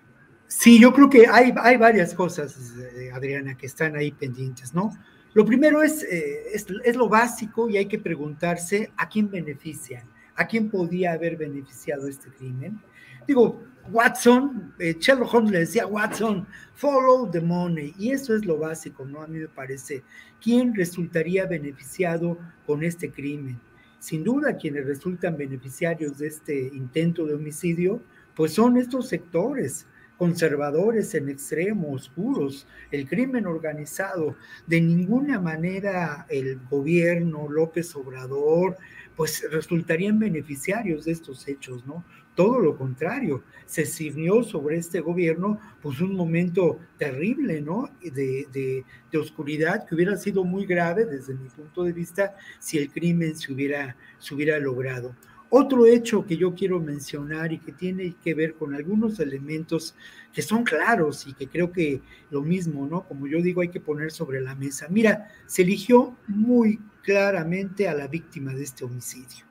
[0.48, 4.92] Sí, yo creo que hay, hay varias cosas, eh, Adriana, que están ahí pendientes, ¿no?
[5.34, 10.04] Lo primero es, eh, es, lo básico y hay que preguntarse a quién benefician,
[10.36, 12.82] a quién podía haber beneficiado este crimen.
[13.28, 18.58] Digo, Watson, eh, Sherlock Holmes le decía Watson, follow the money, y eso es lo
[18.58, 19.22] básico, ¿no?
[19.22, 20.04] A mí me parece.
[20.42, 23.60] ¿Quién resultaría beneficiado con este crimen?
[24.00, 28.02] Sin duda, quienes resultan beneficiarios de este intento de homicidio,
[28.36, 29.86] pues son estos sectores,
[30.18, 34.36] conservadores en extremo, oscuros, el crimen organizado.
[34.66, 38.78] De ninguna manera el gobierno, López Obrador,
[39.16, 42.04] pues resultarían beneficiarios de estos hechos, ¿no?
[42.42, 47.88] Todo lo contrario, se sirvió sobre este gobierno pues un momento terrible, ¿no?
[48.02, 52.90] De, de, oscuridad que hubiera sido muy grave desde mi punto de vista si el
[52.90, 55.16] crimen se hubiera, se hubiera logrado.
[55.52, 59.94] Otro hecho que yo quiero mencionar y que tiene que ver con algunos elementos
[60.34, 62.02] que son claros y que creo que
[62.32, 63.04] lo mismo, ¿no?
[63.04, 64.88] Como yo digo, hay que poner sobre la mesa.
[64.90, 69.46] Mira, se eligió muy claramente a la víctima de este homicidio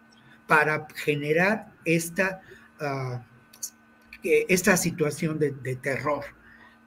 [0.50, 2.40] para generar esta,
[2.81, 3.19] uh,
[4.23, 6.25] esta situación de terror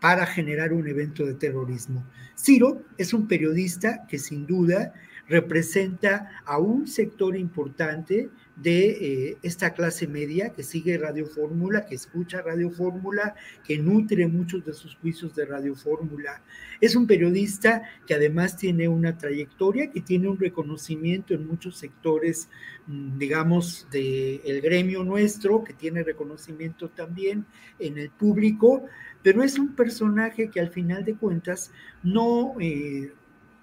[0.04, 2.06] para generar un evento de terrorismo.
[2.36, 4.94] Ciro es un periodista que sin duda
[5.30, 8.90] representa a un sector importante de
[9.32, 13.36] eh, esta clase media que sigue Radio Fórmula, que escucha Radio Fórmula,
[13.66, 16.42] que nutre muchos de sus juicios de Radio Fórmula.
[16.80, 22.48] Es un periodista que además tiene una trayectoria, que tiene un reconocimiento en muchos sectores,
[22.86, 27.46] mm, digamos, del gremio nuestro, que tiene reconocimiento también
[27.80, 28.86] en el público,
[29.24, 31.72] pero es un personaje que al final de cuentas
[32.04, 33.12] no, eh,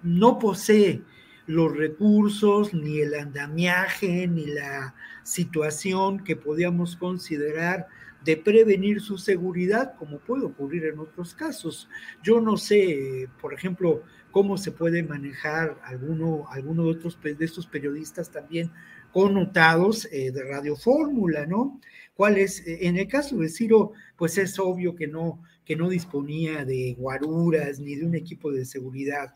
[0.02, 1.02] no posee
[1.50, 7.88] los recursos, ni el andamiaje, ni la situación que podíamos considerar
[8.24, 11.88] de prevenir su seguridad, como puede ocurrir en otros casos.
[12.22, 17.66] Yo no sé, por ejemplo, cómo se puede manejar alguno, alguno de, otros, de estos
[17.66, 18.70] periodistas también
[19.10, 21.80] connotados eh, de Radio Fórmula, ¿no?
[22.14, 22.64] ¿Cuál es?
[22.64, 26.94] Eh, en el caso de Ciro, pues es obvio que no, que no disponía de
[26.96, 29.34] guaruras ni de un equipo de seguridad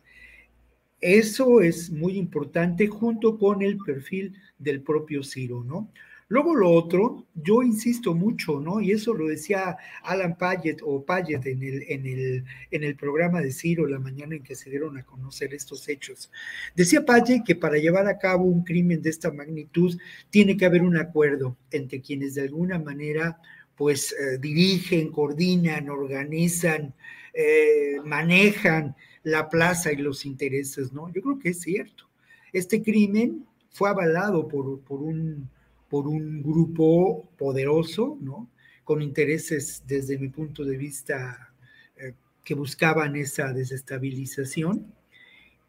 [1.05, 5.93] eso es muy importante junto con el perfil del propio Ciro, ¿no?
[6.29, 8.81] Luego lo otro, yo insisto mucho, ¿no?
[8.81, 13.43] Y eso lo decía Alan Payet o Payet en el, en el, en el programa
[13.43, 16.31] de Ciro la mañana en que se dieron a conocer estos hechos.
[16.75, 19.95] Decía Payet que para llevar a cabo un crimen de esta magnitud
[20.31, 23.39] tiene que haber un acuerdo entre quienes de alguna manera
[23.77, 26.95] pues eh, dirigen, coordinan, organizan,
[27.35, 31.13] eh, manejan la plaza y los intereses, ¿no?
[31.13, 32.09] Yo creo que es cierto.
[32.53, 35.49] Este crimen fue avalado por, por, un,
[35.89, 38.49] por un grupo poderoso, ¿no?
[38.85, 41.53] Con intereses, desde mi punto de vista,
[41.97, 42.13] eh,
[42.45, 44.87] que buscaban esa desestabilización.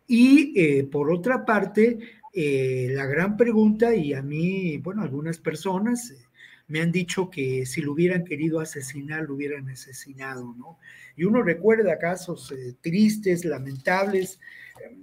[0.05, 1.97] Y eh, por otra parte,
[2.33, 6.13] eh, la gran pregunta, y a mí, bueno, algunas personas
[6.67, 10.79] me han dicho que si lo hubieran querido asesinar, lo hubieran asesinado, ¿no?
[11.15, 14.39] Y uno recuerda casos eh, tristes, lamentables,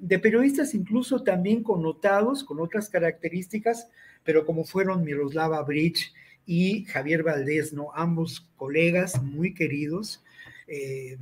[0.01, 3.89] de periodistas incluso también connotados, con otras características,
[4.25, 6.13] pero como fueron Miroslava Bridge
[6.47, 7.93] y Javier Valdés, ¿no?
[7.95, 10.23] Ambos colegas muy queridos,
[10.67, 11.17] eh,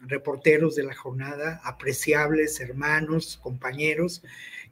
[0.00, 4.22] reporteros de la jornada, apreciables, hermanos, compañeros,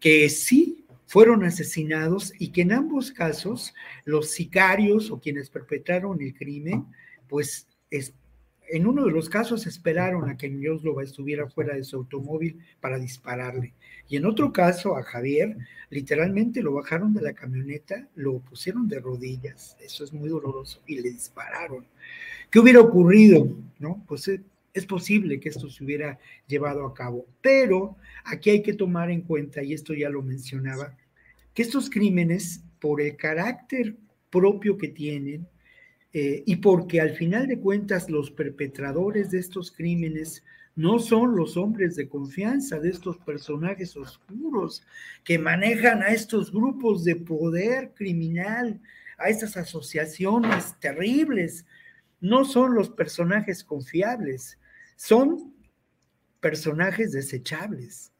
[0.00, 0.79] que sí
[1.10, 6.86] fueron asesinados y que en ambos casos los sicarios o quienes perpetraron el crimen,
[7.26, 8.14] pues es,
[8.68, 13.00] en uno de los casos esperaron a que Miroslova estuviera fuera de su automóvil para
[13.00, 13.74] dispararle.
[14.08, 15.56] Y en otro caso, a Javier,
[15.88, 21.00] literalmente lo bajaron de la camioneta, lo pusieron de rodillas, eso es muy doloroso, y
[21.00, 21.86] le dispararon.
[22.52, 23.48] ¿Qué hubiera ocurrido?
[23.80, 24.04] ¿No?
[24.06, 24.40] Pues eh,
[24.72, 29.22] es posible que esto se hubiera llevado a cabo, pero aquí hay que tomar en
[29.22, 30.96] cuenta, y esto ya lo mencionaba,
[31.54, 33.96] que estos crímenes, por el carácter
[34.30, 35.46] propio que tienen,
[36.12, 40.42] eh, y porque al final de cuentas los perpetradores de estos crímenes
[40.74, 44.82] no son los hombres de confianza de estos personajes oscuros
[45.24, 48.80] que manejan a estos grupos de poder criminal,
[49.18, 51.66] a estas asociaciones terribles.
[52.20, 54.58] No son los personajes confiables,
[55.00, 55.54] son
[56.40, 58.12] personajes desechables.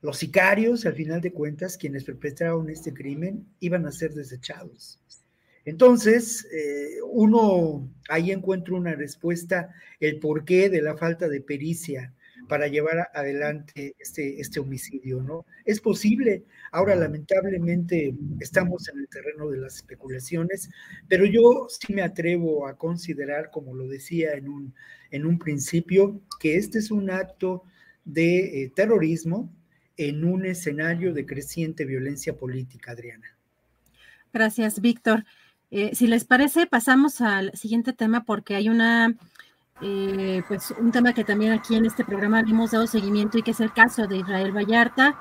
[0.00, 4.98] Los sicarios, al final de cuentas, quienes perpetraron este crimen, iban a ser desechados.
[5.66, 12.14] Entonces, eh, uno ahí encuentra una respuesta, el porqué de la falta de pericia
[12.48, 15.46] para llevar adelante este, este homicidio, ¿no?
[15.64, 20.70] Es posible, ahora lamentablemente estamos en el terreno de las especulaciones,
[21.08, 24.74] pero yo sí me atrevo a considerar, como lo decía en un,
[25.10, 27.64] en un principio, que este es un acto
[28.04, 29.52] de eh, terrorismo
[29.96, 33.36] en un escenario de creciente violencia política, Adriana.
[34.32, 35.24] Gracias, Víctor.
[35.70, 39.16] Eh, si les parece, pasamos al siguiente tema porque hay una,
[39.80, 43.50] eh, pues un tema que también aquí en este programa hemos dado seguimiento y que
[43.50, 45.16] es el caso de Israel Vallarta.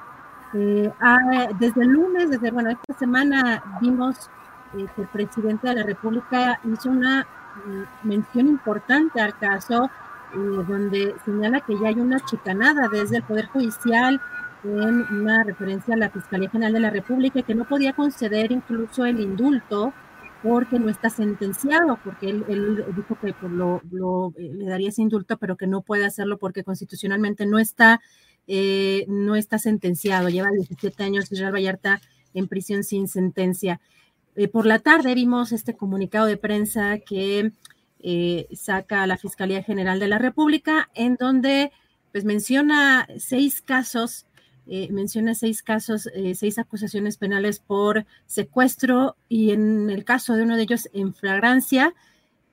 [0.54, 4.30] Eh, ah, desde el lunes, desde, bueno, esta semana vimos
[4.72, 7.28] que el presidente de la República hizo una
[7.66, 9.90] mm, mención importante al caso
[10.34, 14.20] donde señala que ya hay una chicanada desde el Poder Judicial
[14.64, 19.06] en una referencia a la Fiscalía General de la República que no podía conceder incluso
[19.06, 19.94] el indulto
[20.44, 23.82] porque no está sentenciado, porque él, dijo que pues, lo,
[24.38, 28.02] eh, le daría ese indulto, pero que no puede hacerlo porque constitucionalmente no está,
[28.48, 30.28] eh, no está sentenciado.
[30.28, 32.02] Lleva 17 años Israel Vallarta
[32.34, 33.80] en prisión sin sentencia.
[34.36, 37.52] Eh, por la tarde vimos este comunicado de prensa que
[38.54, 41.72] saca la Fiscalía General de la República, en donde
[42.12, 44.26] pues menciona seis casos
[44.66, 50.44] eh, menciona seis casos, eh, seis acusaciones penales por secuestro y en el caso de
[50.44, 51.94] uno de ellos en flagrancia,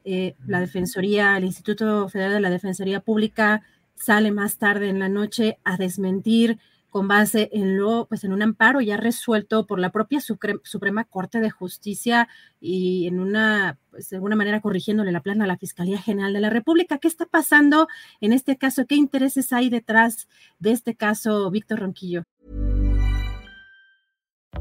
[0.05, 3.63] eh, la Defensoría, el Instituto Federal de la Defensoría Pública
[3.95, 6.59] sale más tarde en la noche a desmentir
[6.91, 11.41] con base en lo, pues en un amparo ya resuelto por la propia Suprema Corte
[11.41, 12.29] de Justicia
[12.61, 16.41] y en una, pues de alguna manera corrigiéndole la plana a la Fiscalía General de
[16.41, 16.99] la República.
[16.99, 17.89] ¿Qué está pasando
[18.21, 18.87] en este caso?
[18.87, 22.25] ¿Qué intereses hay detrás de este caso, Víctor Ronquillo?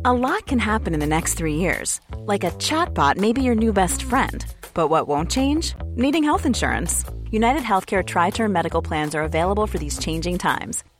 [0.06, 2.00] A lot can happen in the next three years.
[2.26, 4.46] Like a chatbot may be your new best friend.
[4.74, 5.74] But what won't change?
[5.96, 7.04] Needing health insurance.
[7.32, 10.84] United Healthcare Tri Term Medical Plans are available for these changing times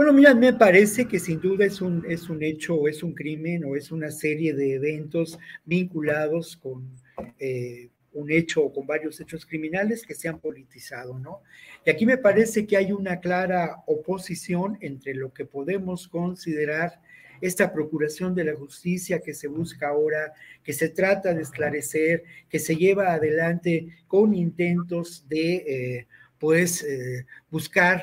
[0.00, 3.12] Bueno, mira, me parece que sin duda es un, es un hecho o es un
[3.12, 6.88] crimen o es una serie de eventos vinculados con
[7.38, 11.42] eh, un hecho o con varios hechos criminales que se han politizado, ¿no?
[11.84, 17.02] Y aquí me parece que hay una clara oposición entre lo que podemos considerar
[17.42, 20.32] esta procuración de la justicia que se busca ahora,
[20.64, 26.06] que se trata de esclarecer, que se lleva adelante con intentos de, eh,
[26.38, 28.02] pues, eh, buscar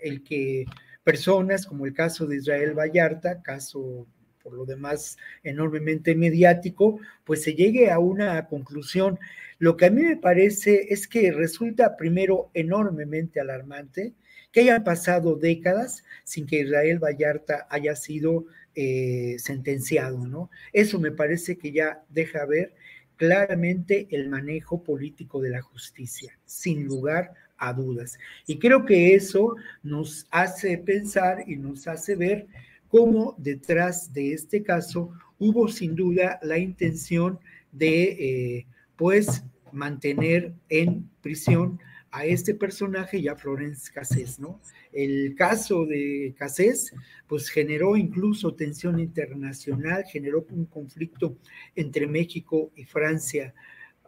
[0.00, 0.66] el que
[1.06, 4.08] personas, como el caso de Israel Vallarta, caso
[4.42, 9.16] por lo demás enormemente mediático, pues se llegue a una conclusión.
[9.60, 14.14] Lo que a mí me parece es que resulta primero enormemente alarmante
[14.50, 20.50] que hayan pasado décadas sin que Israel Vallarta haya sido eh, sentenciado, ¿no?
[20.72, 22.74] Eso me parece que ya deja ver
[23.14, 27.45] claramente el manejo político de la justicia, sin lugar a
[27.76, 28.18] dudas.
[28.46, 32.46] Y creo que eso nos hace pensar y nos hace ver
[32.88, 37.38] cómo detrás de este caso hubo sin duda la intención
[37.72, 41.78] de, eh, pues, mantener en prisión
[42.10, 44.60] a este personaje y a Florence Cassés, ¿no?
[44.92, 46.94] El caso de Cassés,
[47.26, 51.36] pues generó incluso tensión internacional, generó un conflicto
[51.74, 53.52] entre México y Francia.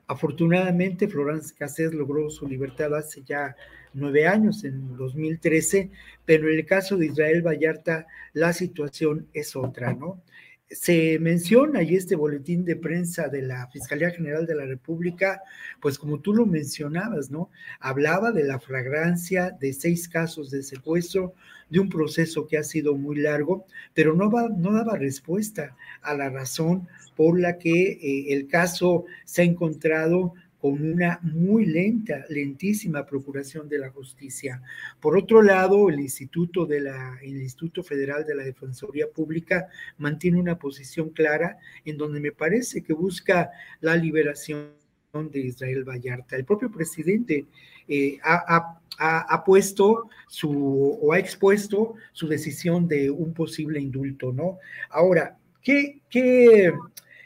[0.09, 3.55] Afortunadamente, Florence Cassés logró su libertad hace ya
[3.93, 5.91] nueve años, en 2013,
[6.25, 10.23] pero en el caso de Israel Vallarta, la situación es otra, ¿no?
[10.71, 15.43] Se menciona y este boletín de prensa de la Fiscalía General de la República,
[15.81, 17.51] pues como tú lo mencionabas, ¿no?
[17.81, 21.35] Hablaba de la fragrancia de seis casos de secuestro,
[21.71, 26.15] de un proceso que ha sido muy largo, pero no, va, no daba respuesta a
[26.15, 32.25] la razón por la que eh, el caso se ha encontrado con una muy lenta,
[32.29, 34.61] lentísima procuración de la justicia.
[35.01, 40.41] Por otro lado, el Instituto, de la, el Instituto Federal de la Defensoría Pública mantiene
[40.41, 43.51] una posición clara en donde me parece que busca
[43.81, 44.73] la liberación
[45.13, 46.37] de Israel Vallarta.
[46.37, 47.47] El propio presidente
[47.87, 54.59] eh, ha, ha, puesto su o ha expuesto su decisión de un posible indulto, ¿no?
[54.91, 56.73] Ahora, ¿qué, qué,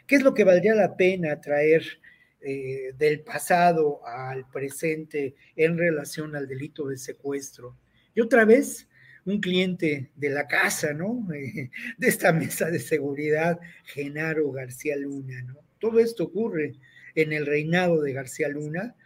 [0.06, 1.82] qué es lo que valdría la pena traer?
[2.44, 7.76] Eh, del pasado al presente en relación al delito de secuestro.
[8.16, 8.88] Y otra vez,
[9.24, 11.24] un cliente de la casa, ¿no?
[11.98, 15.54] de esta mesa de seguridad, Genaro García Luna, ¿no?
[15.78, 16.74] Todo esto ocurre
[17.14, 18.96] en el reinado de García Luna.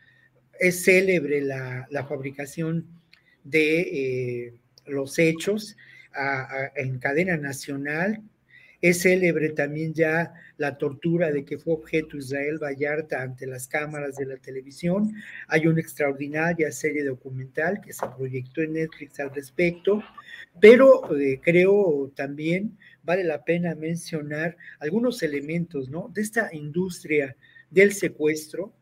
[0.59, 2.87] Es célebre la, fabricación
[3.45, 4.55] de eh,
[4.87, 5.77] los hechos
[6.75, 8.23] en cadena nacional
[8.89, 14.17] es célebre también ya la tortura de que fue objeto Israel Vallarta ante las cámaras
[14.17, 15.15] de la televisión.
[15.49, 20.03] Hay una extraordinaria serie documental que se proyectó en Netflix al respecto,
[20.61, 26.11] pero eh, creo también vale la pena mencionar algunos elementos ¿no?
[26.15, 27.37] de esta industria
[27.71, 28.73] del secuestro,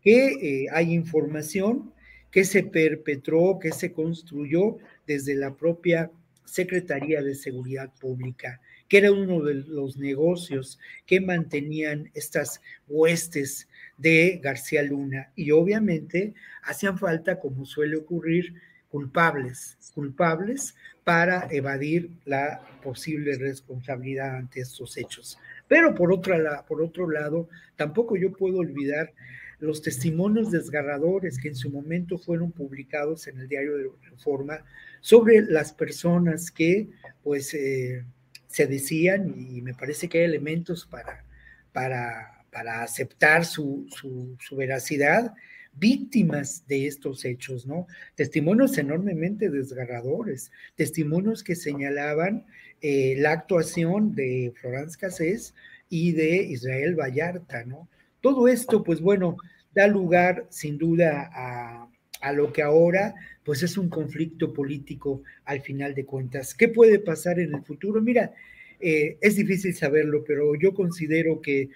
[0.00, 1.92] que eh, hay información
[2.30, 6.10] que se perpetró, que se construyó desde la propia
[6.44, 8.60] Secretaría de Seguridad Pública
[8.92, 13.66] que era uno de los negocios que mantenían estas huestes
[13.96, 15.32] de García Luna.
[15.34, 20.74] Y obviamente hacían falta, como suele ocurrir, culpables, culpables
[21.04, 25.38] para evadir la posible responsabilidad ante estos hechos.
[25.66, 29.14] Pero por, otra, por otro lado, tampoco yo puedo olvidar
[29.58, 34.62] los testimonios desgarradores que en su momento fueron publicados en el diario de Reforma
[35.00, 36.90] sobre las personas que,
[37.22, 38.04] pues, eh,
[38.52, 41.24] se decían y me parece que hay elementos para,
[41.72, 45.32] para, para aceptar su, su, veracidad,
[45.72, 47.86] víctimas de estos hechos, ¿no?
[48.14, 52.44] Testimonios enormemente desgarradores, testimonios que señalaban
[52.82, 55.54] eh, la actuación de Florence Cassés
[55.88, 57.88] y de Israel Vallarta, ¿no?
[58.20, 59.38] Todo esto, pues bueno,
[59.74, 61.88] da lugar sin duda a,
[62.22, 63.14] a lo que ahora
[63.44, 66.54] pues es un conflicto político al final de cuentas.
[66.54, 68.00] ¿Qué puede pasar en el futuro?
[68.00, 68.32] Mira,
[68.80, 71.68] eh, es difícil saberlo, pero yo considero que,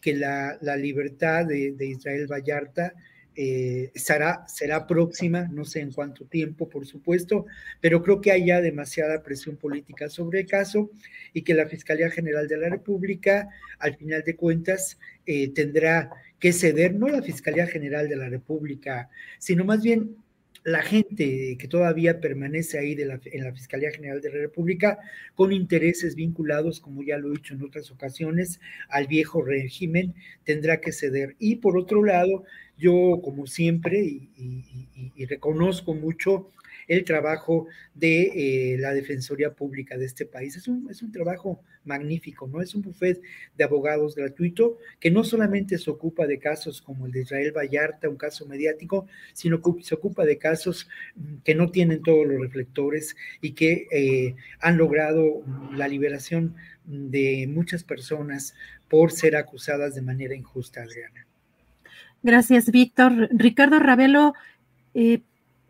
[0.00, 2.94] que la, libertad de, Israel Vallarta
[3.36, 4.46] eh, será,
[4.86, 7.46] próxima, no sé en cuánto tiempo, por supuesto,
[7.80, 10.90] pero creo que hay ya demasiada presión política sobre el caso
[11.32, 16.52] y que la Fiscalía General de la República, al final de cuentas, eh, tendrá que
[16.52, 20.16] ceder, no la Fiscalía General de la República, sino más bien
[20.64, 24.98] la gente que todavía permanece ahí de la, en la Fiscalía General de la República
[25.34, 30.80] con intereses vinculados, como ya lo he dicho en otras ocasiones, al viejo régimen, tendrá
[30.80, 31.36] que ceder.
[31.38, 32.44] Y por otro lado,
[32.78, 33.98] yo como siempre,
[35.14, 36.50] y reconozco mucho
[36.88, 40.56] el trabajo de eh, la Defensoría Pública de este país.
[40.56, 42.60] Es un, es un trabajo magnífico, ¿no?
[42.60, 43.20] Es un buffet
[43.56, 48.08] de abogados gratuito que no solamente se ocupa de casos como el de Israel Vallarta,
[48.08, 52.40] un caso mediático, sino que se ocupa de casos mm, que no tienen todos los
[52.40, 56.54] reflectores y que eh, han logrado la liberación
[56.84, 58.54] de muchas personas
[58.88, 61.26] por ser acusadas de manera injusta, Adriana.
[62.22, 63.28] Gracias, Víctor.
[63.32, 64.34] Ricardo Ravelo,
[64.94, 65.20] eh,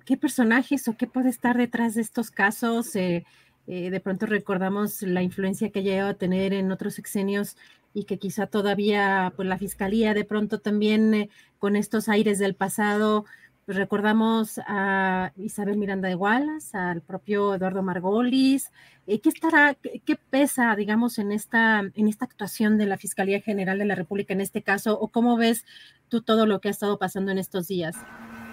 [0.04, 2.94] qué personajes o qué puede estar detrás de estos casos.
[2.96, 3.24] Eh,
[3.66, 7.56] eh, de pronto recordamos la influencia que llegó a tener en otros sexenios
[7.94, 12.54] y que quizá todavía pues la fiscalía de pronto también eh, con estos aires del
[12.54, 13.24] pasado
[13.64, 18.70] pues, recordamos a Isabel Miranda de Wallace, al propio Eduardo Margolis.
[19.06, 23.86] ¿Qué estará, qué, pesa, digamos, en esta, en esta actuación de la Fiscalía General de
[23.86, 24.98] la República en este caso?
[25.00, 25.64] ¿O cómo ves
[26.08, 27.96] tú todo lo que ha estado pasando en estos días?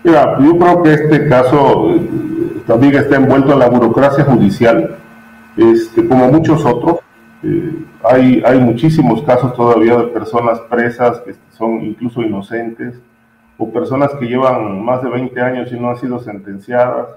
[0.03, 4.97] Mira, yo creo que este caso eh, también está envuelto en la burocracia judicial
[5.57, 6.99] este, como muchos otros.
[7.43, 12.99] Eh, hay, hay muchísimos casos todavía de personas presas que son incluso inocentes
[13.57, 17.09] o personas que llevan más de 20 años y no han sido sentenciadas.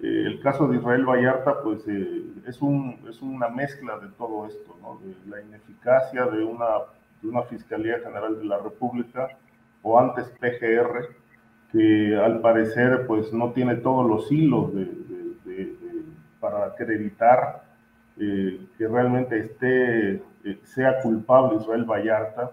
[0.00, 4.46] Eh, el caso de Israel Vallarta, pues eh, es, un, es una mezcla de todo
[4.46, 5.00] esto, ¿no?
[5.04, 6.66] de la ineficacia de una,
[7.20, 9.28] de una Fiscalía General de la República
[9.82, 11.08] o antes PGR,
[11.72, 14.88] que al parecer pues no tiene todos los hilos de,
[16.40, 17.62] para acreditar
[18.18, 22.52] eh, que realmente esté, eh, sea culpable Israel Vallarta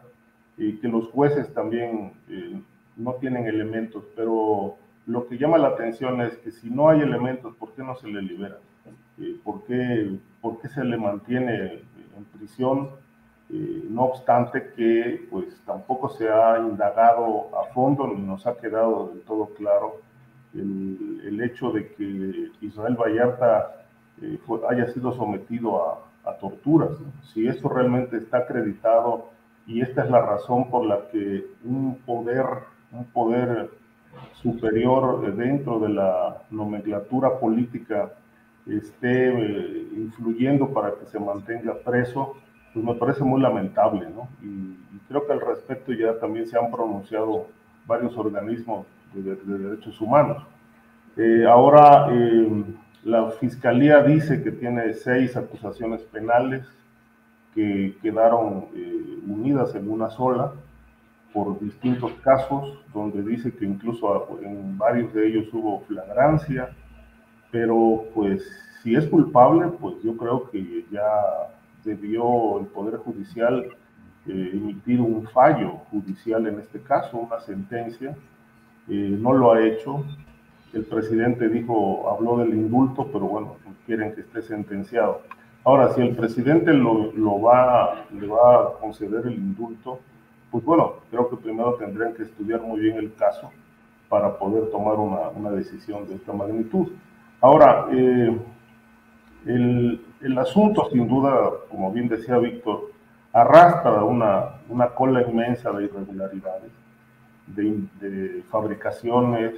[0.58, 2.62] y que los jueces también eh,
[2.96, 7.56] no tienen elementos, pero lo que llama la atención es que si no hay elementos,
[7.56, 8.58] ¿por qué no se le libera?
[9.44, 11.82] ¿por, qué, ¿Por qué se le mantiene
[12.18, 12.90] en prisión?
[13.50, 19.22] No obstante que pues tampoco se ha indagado a fondo ni nos ha quedado del
[19.22, 20.02] todo claro
[20.54, 23.86] el, hecho de que Israel Vallarta
[24.22, 24.40] eh,
[24.70, 26.04] haya sido sometido a,
[26.42, 26.90] torturas.
[27.22, 29.30] Si esto realmente está acreditado
[29.66, 32.46] y esta es la razón por la que un poder,
[32.92, 33.70] un poder
[34.34, 38.12] superior dentro de la nomenclatura política
[38.66, 42.36] esté eh, influyendo para que se mantenga preso,
[42.74, 44.28] pues me parece muy lamentable, ¿no?
[44.42, 44.76] Y,
[45.08, 47.48] creo que al respecto ya también se han pronunciado
[47.86, 50.44] varios organismos de, derechos humanos.
[51.16, 52.10] Eh, ahora,
[53.06, 56.68] la fiscalía dice que tiene seis acusaciones penales
[57.56, 60.52] que quedaron eh, unidas en una sola
[61.34, 66.70] por distintos casos, donde dice que incluso en varios de ellos hubo flagrancia,
[67.52, 68.44] pero pues
[68.84, 71.04] si es culpable, pues yo creo que ya
[71.88, 73.66] debió el Poder Judicial
[74.28, 78.16] eh, emitir un fallo judicial en este caso, una sentencia,
[78.90, 80.04] eh, no lo ha hecho,
[80.74, 85.22] el presidente dijo, habló del indulto, pero bueno, quieren que esté sentenciado.
[85.64, 90.00] Ahora, si el presidente lo, va, le va a conceder el indulto,
[90.52, 93.52] pues bueno, creo que primero tendrían que estudiar muy bien el caso
[94.10, 96.88] para poder tomar una, una decisión de esta magnitud.
[97.40, 98.38] Ahora, eh,
[99.46, 102.92] el, el, asunto, sin duda, como bien decía Víctor,
[103.34, 106.72] arrastra una, una cola inmensa de irregularidades,
[107.48, 109.54] de, de fabricaciones,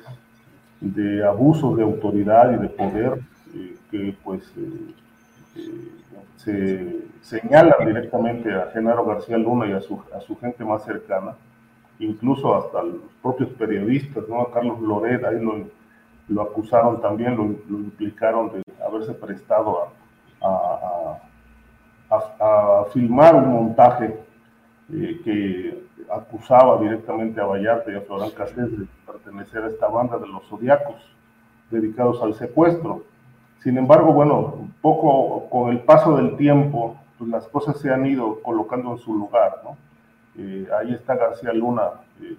[0.81, 3.19] de abusos de autoridad y de poder
[3.55, 4.93] eh, que pues eh,
[5.55, 5.97] eh,
[6.37, 11.35] se señalan directamente a Genaro García Luna y a su, a su gente más cercana,
[11.99, 14.41] incluso hasta los propios periodistas, ¿no?
[14.41, 15.65] A Carlos Loret, ahí lo,
[16.29, 19.98] lo acusaron también, lo, lo, implicaron de haberse prestado a,
[20.41, 21.17] a,
[22.09, 24.17] a, a filmar un montaje
[24.89, 30.47] que acusaba directamente a Vallarta y a Florán de pertenecer a esta banda de los
[30.47, 30.95] zodiacos
[31.69, 33.03] dedicados al secuestro.
[33.59, 38.41] Sin embargo, bueno, poco con el paso del tiempo, pues las cosas se han ido
[38.41, 39.77] colocando en su lugar, ¿no?
[40.37, 41.89] Eh, ahí está García Luna
[42.21, 42.35] eh,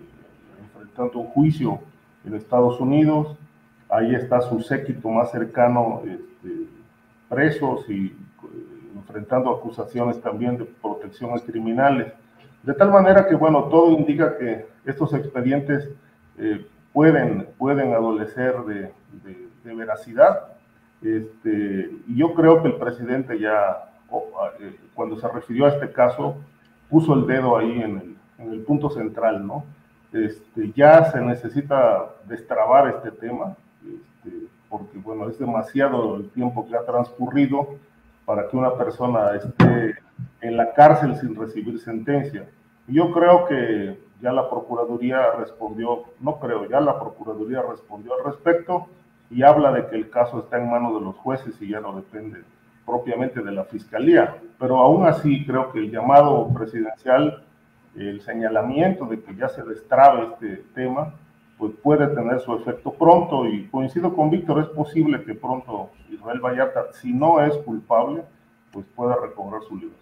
[0.62, 1.78] enfrentando un juicio
[2.24, 3.36] en Estados Unidos,
[3.90, 6.66] ahí está su séquito más cercano este,
[7.30, 8.12] presos y eh,
[8.96, 12.12] enfrentando acusaciones también de protecciones criminales.
[12.62, 15.88] De tal manera que, bueno, todo indica que estos expedientes
[16.36, 18.92] eh, pueden, pueden adolecer de,
[19.64, 20.48] de, veracidad.
[21.00, 23.92] Este, y yo creo que el presidente ya,
[24.58, 26.36] eh, cuando se refirió a este caso,
[26.90, 29.64] puso el dedo ahí en el, en el punto central, ¿no?
[30.12, 33.56] Este, ya se necesita destrabar este tema,
[34.70, 37.76] porque, bueno, es demasiado el tiempo que ha transcurrido
[38.24, 39.96] para que una persona esté
[40.40, 42.48] en la cárcel sin recibir sentencia.
[42.86, 48.86] Yo creo que ya la Procuraduría respondió, no creo, ya la Procuraduría respondió al respecto
[49.30, 51.94] y habla de que el caso está en manos de los jueces y ya no
[51.94, 52.42] depende
[52.86, 54.36] propiamente de la Fiscalía.
[54.58, 57.42] Pero aún así creo que el llamado presidencial,
[57.96, 61.14] el señalamiento de que ya se destrabe este tema,
[61.60, 66.40] pues puede tener su efecto pronto y coincido con Víctor, es posible que pronto Israel
[66.40, 68.24] Vallarta, si no es culpable,
[68.72, 70.00] pues pueda recobrar su libertad.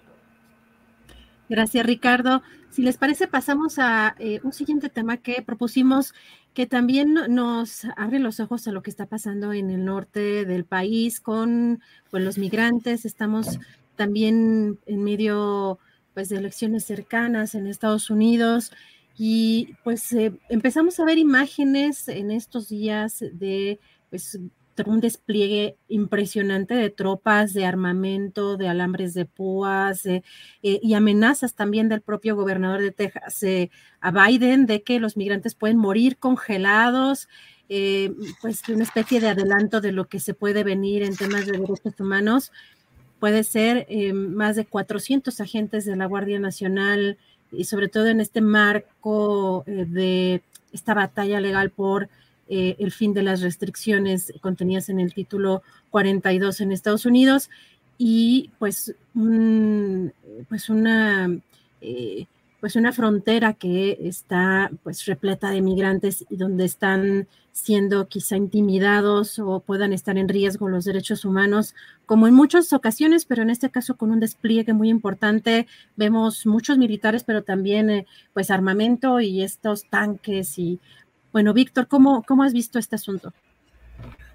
[1.48, 2.42] Gracias, Ricardo.
[2.70, 6.14] Si les parece, pasamos a eh, un siguiente tema que propusimos
[6.54, 10.64] que también nos abre los ojos a lo que está pasando en el norte del
[10.64, 11.80] país con
[12.10, 13.04] pues, los migrantes.
[13.04, 13.58] Estamos
[13.96, 15.80] también en medio
[16.14, 18.70] pues, de elecciones cercanas en Estados Unidos
[19.18, 24.38] y pues eh, empezamos a ver imágenes en estos días de pues,
[24.86, 30.22] un despliegue impresionante de tropas, de armamento, de alambres de púas eh,
[30.62, 35.54] y amenazas también del propio gobernador de Texas eh, a Biden de que los migrantes
[35.54, 37.28] pueden morir congelados.
[37.70, 41.52] Eh, pues una especie de adelanto de lo que se puede venir en temas de
[41.52, 42.50] derechos humanos.
[43.18, 47.18] puede ser más de 400 agentes de la Guardia Nacional
[47.52, 50.42] y sobre todo en este marco eh, de
[50.72, 52.08] esta batalla legal por
[52.48, 57.50] eh, el fin de las restricciones contenidas en el título 42 en Estados Unidos
[57.98, 58.94] y pues,
[60.48, 61.28] pues una
[62.60, 69.38] pues una frontera que está pues repleta de migrantes y donde están siendo quizá intimidados
[69.38, 71.74] o puedan estar en riesgo los derechos humanos,
[72.06, 75.66] como en muchas ocasiones, pero en este caso con un despliegue muy importante.
[75.96, 80.58] Vemos muchos militares, pero también eh, pues armamento y estos tanques.
[80.58, 80.78] Y
[81.32, 83.32] bueno, Víctor, ¿cómo, ¿cómo has visto este asunto?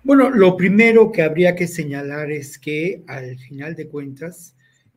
[0.04, 4.54] Bueno, lo primero que habría que señalar es que al final de cuentas,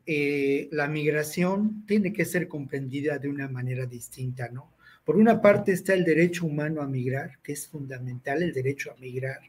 [0.07, 4.73] eh, la migración tiene que ser comprendida de una manera distinta, ¿no?
[5.05, 9.01] Por una parte está el derecho humano a migrar, que es fundamental el derecho a
[9.01, 9.41] migrar,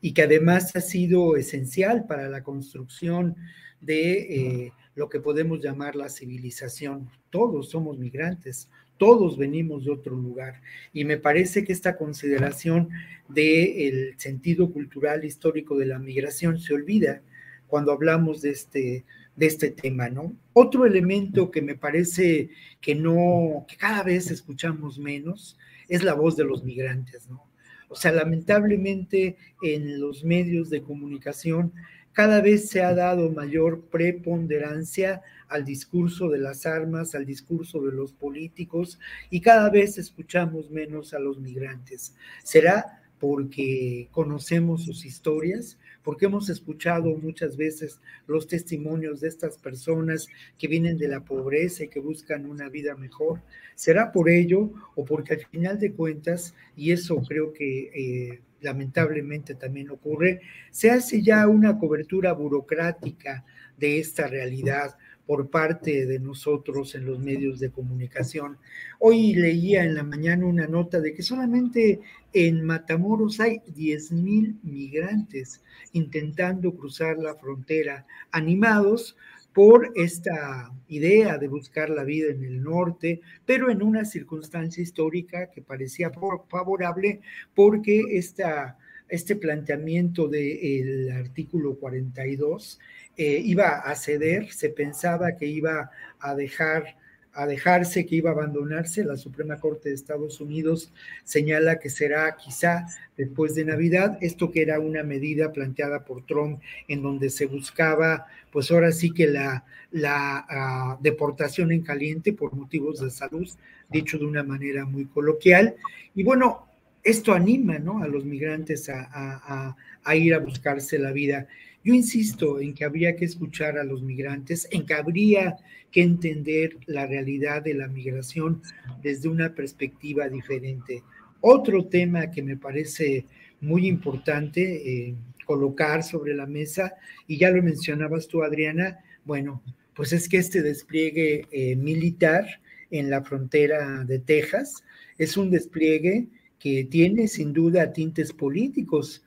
[0.00, 3.36] y que además ha sido esencial para la construcción
[3.80, 7.08] de eh, lo que podemos llamar la civilización.
[7.30, 8.68] Todos somos migrantes,
[8.98, 10.60] todos venimos de otro lugar.
[10.92, 12.90] Y me parece que esta consideración
[13.28, 17.22] del sentido cultural histórico de la migración se olvida
[17.68, 19.04] cuando hablamos de este,
[19.36, 20.34] de este tema, ¿no?
[20.52, 22.50] Otro elemento que me parece
[22.80, 25.56] que no, que cada vez escuchamos menos,
[25.88, 27.44] es la voz de los migrantes, ¿no?
[27.88, 31.72] O sea, lamentablemente en los medios de comunicación
[32.18, 37.92] cada vez se ha dado mayor preponderancia al discurso de las armas, al discurso de
[37.92, 38.98] los políticos
[39.30, 42.16] y cada vez escuchamos menos a los migrantes.
[42.42, 45.78] ¿Será porque conocemos sus historias?
[46.02, 50.28] Porque hemos escuchado muchas veces los testimonios de estas personas
[50.58, 53.42] que vienen de la pobreza y que buscan una vida mejor.
[53.74, 59.54] ¿Será por ello o porque al final de cuentas, y eso creo que eh, lamentablemente
[59.54, 60.40] también ocurre,
[60.70, 63.44] se hace ya una cobertura burocrática
[63.76, 64.96] de esta realidad?
[65.28, 68.56] Por parte de nosotros en los medios de comunicación.
[68.98, 72.00] Hoy leía en la mañana una nota de que solamente
[72.32, 75.62] en Matamoros hay 10 mil migrantes
[75.92, 79.18] intentando cruzar la frontera, animados
[79.52, 85.50] por esta idea de buscar la vida en el norte, pero en una circunstancia histórica
[85.50, 87.20] que parecía favorable
[87.54, 88.78] porque esta,
[89.10, 92.78] este planteamiento del artículo 42
[93.18, 95.90] eh, iba a ceder, se pensaba que iba
[96.20, 96.96] a dejar
[97.38, 99.04] a dejarse, que iba a abandonarse.
[99.04, 100.92] La Suprema Corte de Estados Unidos
[101.22, 106.60] señala que será quizá después de Navidad, esto que era una medida planteada por Trump
[106.88, 112.54] en donde se buscaba, pues ahora sí que la, la ah, deportación en caliente por
[112.54, 113.48] motivos de salud,
[113.88, 115.76] dicho de una manera muy coloquial.
[116.16, 116.66] Y bueno,
[117.04, 118.02] esto anima ¿no?
[118.02, 121.46] a los migrantes a, a ir a buscarse la vida.
[121.88, 125.56] Yo insisto en que habría que escuchar a los migrantes, en que habría
[125.90, 128.60] que entender la realidad de la migración
[129.02, 131.02] desde una perspectiva diferente.
[131.40, 133.24] Otro tema que me parece
[133.62, 135.14] muy importante eh,
[135.46, 136.92] colocar sobre la mesa,
[137.26, 139.62] y ya lo mencionabas tú, Adriana, bueno,
[139.94, 142.44] pues es que este despliegue eh, militar
[142.90, 144.84] en la frontera de Texas
[145.16, 146.28] es un despliegue
[146.58, 149.24] que tiene sin duda tintes políticos,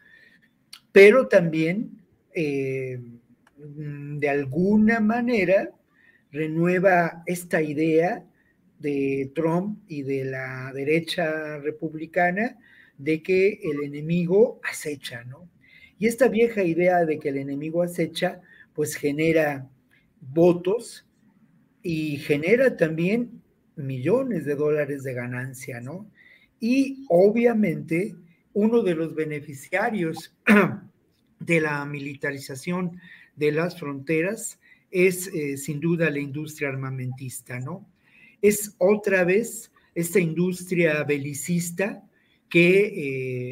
[0.92, 2.01] pero también
[2.34, 3.00] eh,
[3.58, 5.72] mm, de alguna manera
[6.32, 8.26] renueva esta idea
[8.80, 12.58] de Trump y de la derecha republicana
[12.98, 15.50] de que el enemigo acecha, ¿no?
[16.00, 18.42] Y esta vieja idea de que el enemigo acecha,
[18.74, 19.70] pues genera
[20.20, 21.06] votos
[21.84, 23.42] y genera también
[23.76, 26.10] millones de dólares de ganancia, ¿no?
[26.60, 28.16] Y obviamente
[28.54, 30.36] uno de los beneficiarios
[31.42, 33.00] de la militarización
[33.36, 34.60] de las fronteras
[34.92, 37.88] es eh, sin duda la industria armamentista, ¿no?
[38.42, 42.04] Es otra vez esta industria belicista
[42.50, 42.80] que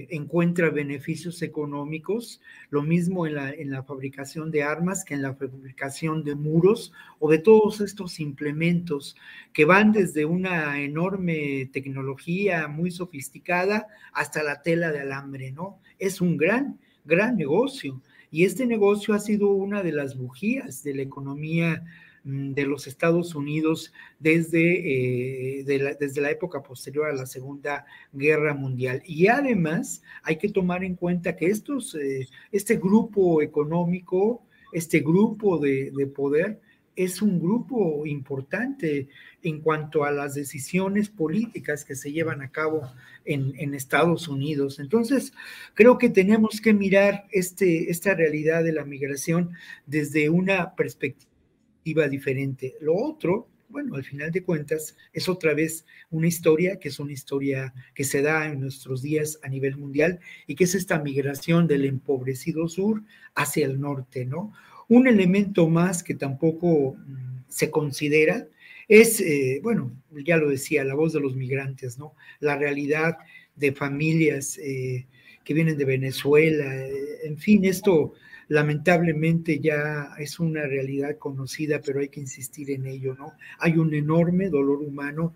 [0.02, 5.22] eh, encuentra beneficios económicos, lo mismo en la, en la fabricación de armas que en
[5.22, 9.16] la fabricación de muros o de todos estos implementos
[9.54, 15.80] que van desde una enorme tecnología muy sofisticada hasta la tela de alambre, ¿no?
[15.98, 16.78] Es un gran
[17.10, 18.02] gran negocio.
[18.32, 21.84] Y este negocio ha sido una de las bujías de la economía
[22.24, 27.86] mm, de los Estados Unidos desde, eh, la, desde la época posterior a la Segunda
[28.14, 29.02] Guerra Mundial.
[29.06, 35.58] Y además hay que tomar en cuenta que estos, eh, este grupo económico, este grupo
[35.58, 36.62] de, poder,
[37.00, 39.08] es un grupo importante
[39.42, 42.82] en cuanto a las decisiones políticas que se llevan a cabo
[43.24, 44.80] en, Estados Unidos.
[44.80, 45.32] Entonces,
[45.76, 49.52] creo que tenemos que mirar este, esta realidad de la migración
[49.86, 52.76] desde una perspectiva diferente.
[52.82, 57.14] Lo otro bueno, al final de cuentas, es otra vez una historia que es una
[57.14, 61.68] historia que se da en nuestros días a nivel mundial y que es esta migración
[61.68, 63.04] del empobrecido sur
[63.36, 64.54] hacia el norte, ¿no?
[64.90, 68.48] Un elemento más que tampoco mm, se considera
[68.90, 72.16] es, eh, bueno, ya lo decía, la voz de los migrantes, ¿no?
[72.40, 73.18] La realidad
[73.56, 75.08] de familias eh,
[75.44, 78.14] que vienen de Venezuela, eh, en fin, esto
[78.48, 83.34] lamentablemente ya es una realidad conocida, pero hay que insistir en ello, ¿no?
[83.60, 85.36] Hay un enorme dolor humano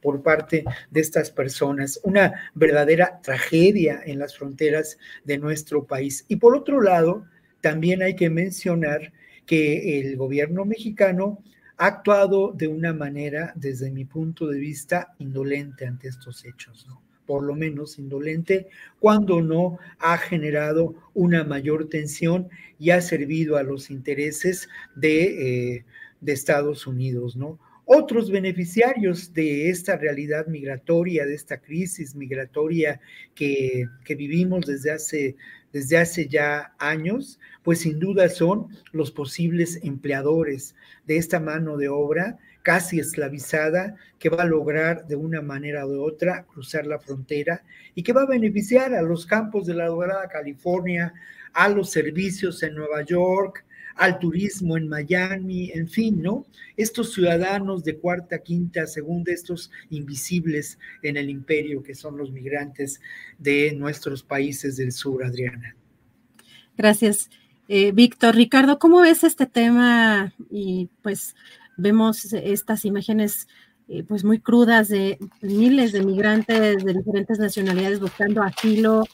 [0.00, 6.24] por parte de estas personas, una verdadera tragedia en las fronteras de nuestro país.
[6.28, 7.24] Y por otro lado,
[7.62, 9.14] también hay que mencionar
[9.46, 11.42] que el gobierno mexicano
[11.78, 17.00] ha actuado de una manera, desde mi punto de vista, indolente ante estos hechos, ¿no?
[17.26, 22.48] por lo menos indolente, cuando no ha generado una mayor tensión
[22.78, 25.84] y ha servido a los intereses de, eh,
[26.20, 27.58] de Estados Unidos, ¿no?
[27.84, 33.00] Otros beneficiarios de esta realidad migratoria, de esta crisis migratoria
[33.34, 35.36] que, que vivimos desde hace,
[35.72, 40.74] desde hace ya años, pues sin duda son los posibles empleadores
[41.06, 46.00] de esta mano de obra casi esclavizada que va a lograr de una manera u
[46.00, 47.64] otra cruzar la frontera
[47.94, 51.12] y que va a beneficiar a los campos de la Dorada California,
[51.52, 53.64] a los servicios en Nueva York,
[53.96, 56.46] al turismo en Miami, en fin, ¿no?
[56.76, 63.00] Estos ciudadanos de cuarta, quinta, segunda, estos invisibles en el imperio que son los migrantes
[63.38, 65.76] de nuestros países del sur, Adriana.
[66.76, 67.30] Gracias.
[67.68, 70.34] Eh, Víctor, Ricardo, ¿cómo ves este tema?
[70.50, 71.36] Y pues
[71.76, 73.46] vemos estas imágenes
[73.88, 79.04] eh, pues muy crudas de miles de migrantes de diferentes nacionalidades buscando asilo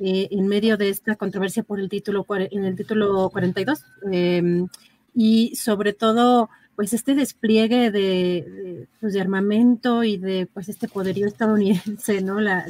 [0.00, 4.68] eh, en medio de esta controversia por el título en el título 42 em,
[5.14, 11.26] y sobre todo pues este despliegue de, pues, de, armamento y de pues este poderío
[11.26, 12.40] estadounidense, ¿no?
[12.40, 12.64] La,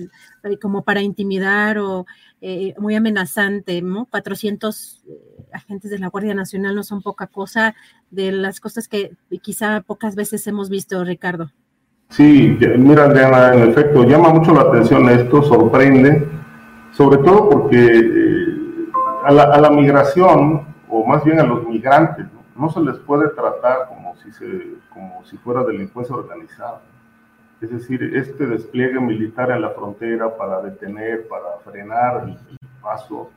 [0.62, 2.06] como para intimidar o
[2.40, 4.06] eh, muy amenazante, ¿no?
[4.06, 5.12] 400 eh,
[5.52, 7.74] agentes de la Guardia Nacional no son poca cosa
[8.10, 9.12] de las cosas que
[9.42, 11.50] quizá pocas veces hemos visto, Ricardo.
[12.08, 16.26] Sí, mira, Diana, en efecto, llama mucho la atención esto, sorprende,
[16.98, 18.88] sobre todo porque eh,
[19.24, 22.26] a, la, a la migración, o más bien a los migrantes,
[22.56, 26.80] no se les puede tratar como si, se, como si fuera delincuencia organizada.
[27.60, 32.36] Es decir, este despliegue militar en la frontera para detener, para frenar el,
[32.82, 33.30] paso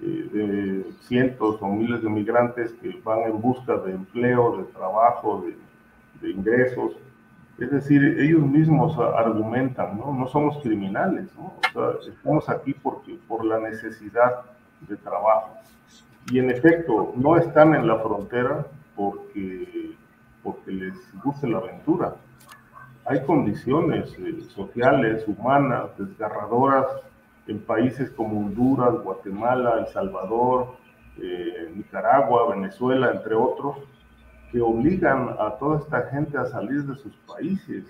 [0.00, 5.44] eh, de cientos o miles de migrantes que van en busca de empleo, de trabajo,
[6.22, 6.92] de, ingresos.
[7.58, 10.12] Es decir, ellos mismos argumentan, ¿no?
[10.12, 11.28] No somos criminales,
[12.08, 14.42] estamos aquí porque, por la necesidad
[14.80, 15.50] de trabajo.
[16.30, 19.92] Y en efecto, no están en la frontera porque,
[20.42, 22.14] porque les guste la aventura.
[23.06, 26.86] Hay condiciones eh, sociales, humanas, desgarradoras
[27.46, 30.76] en países como Honduras, Guatemala, El Salvador,
[31.20, 33.76] eh, Nicaragua, Venezuela, entre otros,
[34.54, 37.84] que obligan a toda esta gente a salir de sus países.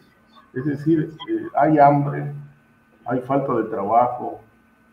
[0.55, 2.33] Es decir, eh, hay hambre,
[3.05, 4.41] hay falta de trabajo,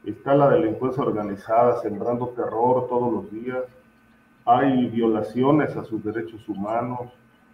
[0.04, 3.64] está la delincuencia organizada sembrando terror todos los días,
[4.44, 7.14] hay violaciones a sus derechos humanos,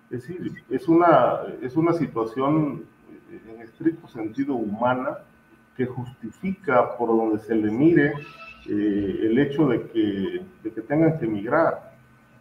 [0.09, 2.85] es decir, es una, es una situación
[3.29, 5.19] en estricto sentido humana
[5.75, 8.13] que justifica por donde se le mire
[8.67, 11.96] eh, el hecho de que, de que tengan que emigrar.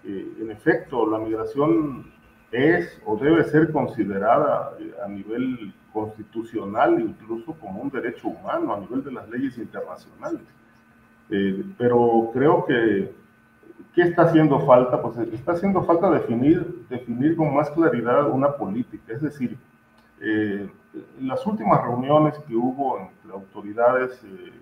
[0.06, 2.12] Eh, en efecto, la migración
[2.52, 8.80] es o debe ser considerada eh, a nivel constitucional, incluso como un derecho humano a
[8.80, 10.42] nivel de las leyes internacionales.
[11.30, 13.12] Eh, pero creo que,
[13.94, 15.02] ¿qué está haciendo falta?
[15.02, 19.56] Pues está haciendo falta definir, definir con más claridad una política, es decir,
[20.20, 20.68] eh,
[21.20, 24.52] las últimas reuniones que hubo entre autoridades eh,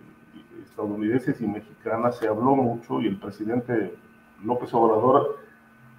[0.63, 3.95] estadounidenses y mexicanas se habló mucho y el presidente
[4.45, 5.39] López Obrador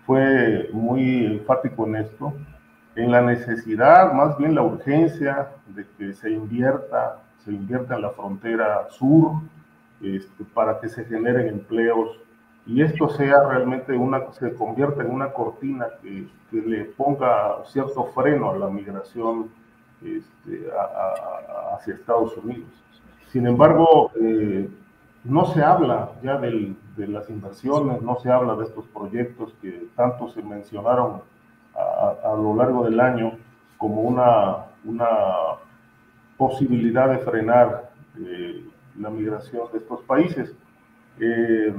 [0.06, 2.34] fue muy enfático en esto,
[2.96, 8.12] en la necesidad, más bien la urgencia de que se invierta, se invierta en la
[8.12, 9.34] frontera sur
[10.02, 12.20] este, para que se generen empleos
[12.68, 18.52] y esto sea realmente una, se convierta en una cortina que, le ponga cierto freno
[18.52, 19.50] a la migración
[20.02, 20.70] este,
[21.74, 22.70] hacia Estados Unidos.
[23.28, 24.70] Sin embargo, eh,
[25.26, 26.38] no se habla ya
[26.96, 31.22] de las inversiones, no se habla de estos proyectos que tanto se mencionaron
[31.76, 33.34] a, lo largo del año
[33.78, 35.08] como una, una
[36.38, 38.64] posibilidad de frenar eh,
[38.98, 40.54] la migración de estos países.
[41.20, 41.76] Eh,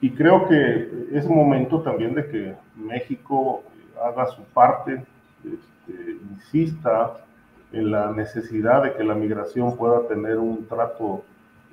[0.00, 3.62] y creo que es momento también de que México
[4.02, 5.04] haga su parte,
[5.44, 7.16] este, insista
[7.72, 11.24] en la necesidad de que la migración pueda tener un trato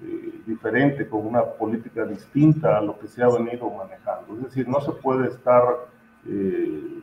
[0.04, 4.36] eh, diferente, con una política distinta a lo que se ha venido manejando.
[4.36, 5.64] Es decir, no se puede estar
[6.28, 7.02] eh,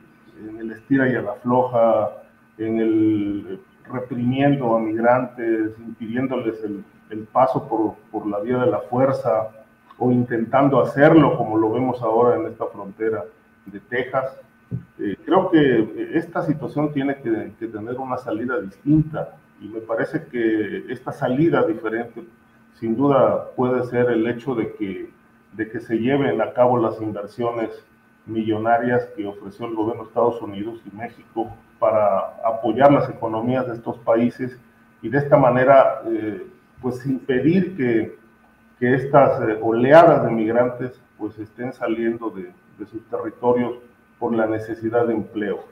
[0.49, 2.13] en el estira y a la floja,
[2.57, 8.81] en el reprimiendo a migrantes, impidiéndoles el, el paso por, por, la vía de la
[8.81, 9.51] fuerza
[9.99, 13.25] o intentando hacerlo como lo vemos ahora en esta frontera
[13.67, 14.39] de Texas.
[14.99, 20.27] Eh, creo que esta situación tiene que, que, tener una salida distinta y me parece
[20.27, 22.25] que esta salida diferente
[22.81, 25.11] sin duda puede ser el hecho de que,
[25.53, 27.71] de que se lleven a cabo las inversiones
[28.27, 33.75] millonarias que ofreció el gobierno de Estados Unidos y México para apoyar las economías de
[33.75, 34.59] estos países
[35.03, 36.47] y de esta manera eh,
[36.81, 38.17] pues impedir que,
[38.79, 43.75] que estas eh, oleadas de migrantes pues estén saliendo de, de, sus territorios
[44.19, 45.65] por la necesidad de empleo.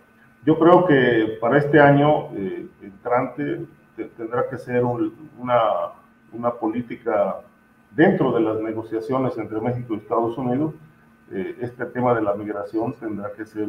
[0.44, 3.66] Yo creo que para este año eh, entrante
[4.16, 5.60] tendrá que ser una,
[6.32, 7.40] una política
[7.90, 10.74] dentro de las negociaciones entre México y Estados Unidos
[11.34, 13.66] eh, este tema de la migración tendrá que ser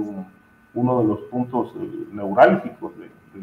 [0.73, 3.41] uno de los puntos eh, neurálgicos de,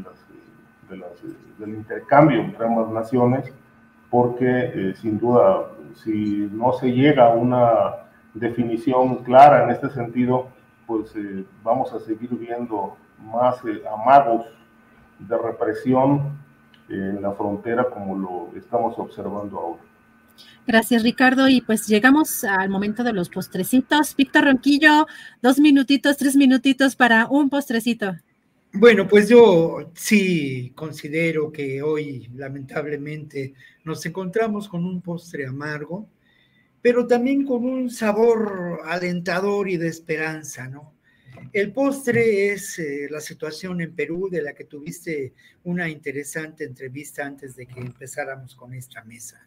[0.98, 1.22] las,
[1.58, 3.50] del intercambio entre ambas naciones,
[4.10, 4.44] porque
[4.74, 7.70] eh, sin duda, si no se llega a una
[8.34, 10.48] definición clara en este sentido,
[10.86, 11.14] pues
[11.62, 12.96] vamos a seguir viendo
[13.32, 14.44] más amagos
[15.18, 16.39] de represión
[16.90, 19.82] en la frontera como lo estamos observando ahora.
[20.66, 21.48] Gracias, Ricardo.
[21.48, 24.14] Y pues llegamos al momento de los postrecitos.
[24.16, 25.06] Víctor Ronquillo,
[25.42, 28.16] dos minutitos, tres minutitos para un postrecito.
[28.72, 36.06] Bueno, pues yo sí considero que hoy lamentablemente nos encontramos con un postre amargo,
[36.80, 40.92] pero también con un sabor alentador y de esperanza, ¿no?
[41.52, 45.34] El postre es eh, la situación en Perú de la que tuviste
[45.64, 49.46] una interesante entrevista antes de que empezáramos con esta mesa.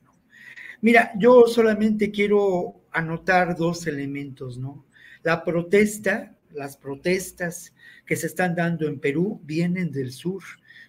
[0.81, 4.85] Mira, yo solamente quiero anotar dos elementos, ¿no?
[5.23, 7.73] La protesta, las protestas
[8.05, 10.43] que se están dando en Perú vienen del sur,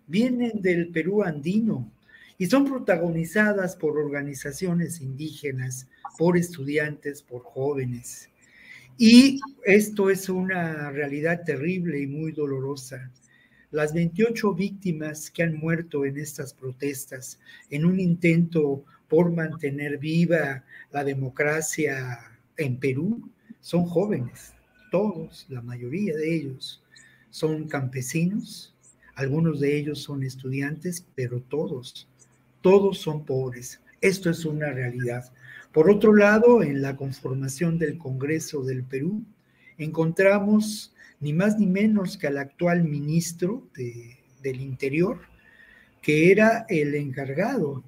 [0.09, 1.93] vienen del Perú andino
[2.39, 5.89] y son protagonizadas por organizaciones indígenas,
[6.19, 8.29] por estudiantes, por jóvenes.
[8.97, 13.11] Y esto es una realidad terrible y muy dolorosa.
[13.71, 17.41] Las 28 víctimas que han muerto en estas protestas
[17.71, 22.21] en un intento por mantener viva la democracia
[22.57, 23.29] en Perú
[23.61, 24.55] son jóvenes,
[24.91, 26.83] todos, la mayoría de ellos
[27.31, 28.75] son campesinos,
[29.17, 32.09] algunos de ellos son estudiantes, pero todos,
[32.61, 33.81] todos son pobres.
[34.01, 35.33] Esto es una realidad.
[35.75, 39.25] Por otro lado, en la conformación del Congreso del Perú,
[39.77, 45.19] encontramos ni más ni menos que al actual ministro del Interior,
[46.01, 47.83] que era el encargado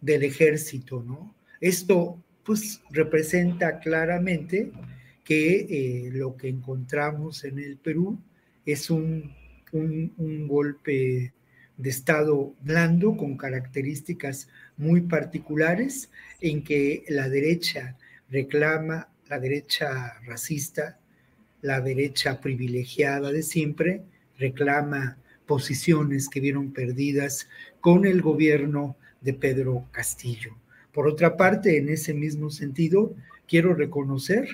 [0.00, 1.34] del ejército, ¿no?
[1.60, 4.72] Esto pues representa claramente
[5.22, 8.18] que eh, lo que encontramos en el Perú
[8.64, 9.34] es un,
[9.72, 11.34] un, golpe
[11.76, 16.10] de Estado blando con características muy particulares
[16.40, 17.96] en que la derecha
[18.30, 20.98] reclama, la derecha racista,
[21.62, 24.02] la derecha privilegiada de siempre,
[24.38, 27.48] reclama posiciones que vieron perdidas
[27.80, 30.56] con el gobierno de Pedro Castillo.
[30.92, 33.14] Por otra parte, en ese mismo sentido,
[33.46, 34.48] quiero reconocer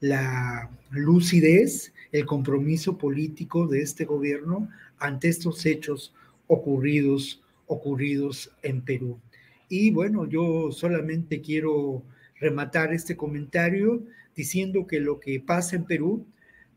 [0.00, 4.68] la lucidez, el compromiso político de este gobierno
[4.98, 6.14] ante estos hechos
[6.48, 9.20] ocurridos, ocurridos en Perú.
[9.68, 12.02] Y bueno, yo solamente quiero
[12.40, 14.02] rematar este comentario
[14.34, 16.26] diciendo que lo que pasa en Perú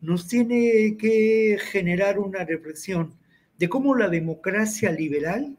[0.01, 3.15] nos tiene que generar una reflexión
[3.57, 5.57] de cómo la democracia liberal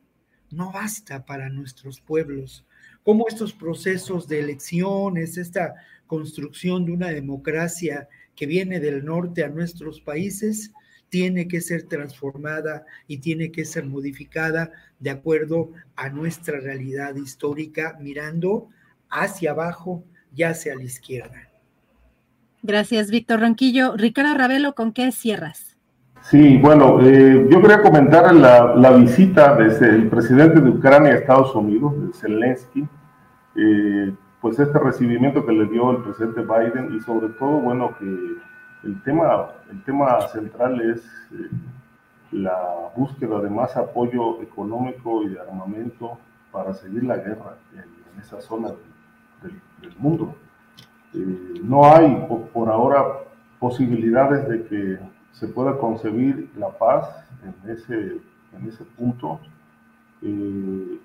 [0.50, 2.66] no basta para nuestros pueblos.
[3.04, 5.74] Cómo estos procesos de elecciones, esta
[6.06, 10.72] construcción de una democracia que viene del norte a nuestros países,
[11.12, 17.98] tiene que ser transformada y tiene que ser modificada de acuerdo a nuestra realidad histórica,
[18.00, 18.68] mirando
[19.10, 20.02] hacia abajo
[20.34, 21.50] y hacia la izquierda.
[22.62, 23.94] Gracias, Víctor Ronquillo.
[23.94, 25.76] Ricardo Ravelo, ¿con qué cierras?
[26.22, 31.16] Sí, bueno, eh, yo quería comentar la, la, visita desde el presidente de Ucrania a
[31.16, 32.88] Estados Unidos, Zelensky,
[33.56, 38.06] eh, pues este recibimiento que le dio el presidente Biden y sobre todo, bueno, que
[38.84, 41.50] el tema, el tema central es eh,
[42.32, 46.18] la búsqueda de más apoyo económico y de armamento
[46.50, 48.68] para seguir la guerra en, esa zona
[49.42, 50.34] del, mundo.
[51.14, 53.04] Eh, no hay por, ahora
[53.58, 54.98] posibilidades de que
[55.32, 57.08] se pueda concebir la paz
[57.42, 58.18] en ese,
[58.52, 59.40] en ese punto.
[60.20, 60.98] Eh,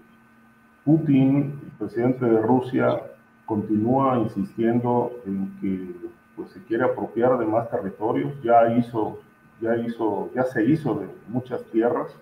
[0.83, 3.01] Putin, el presidente de Rusia,
[3.45, 6.07] continúa insistiendo en que
[6.37, 8.31] pues, se quiere apropiar de más territorios.
[8.41, 9.19] Ya hizo,
[9.59, 12.15] ya hizo, ya se hizo de muchas tierras.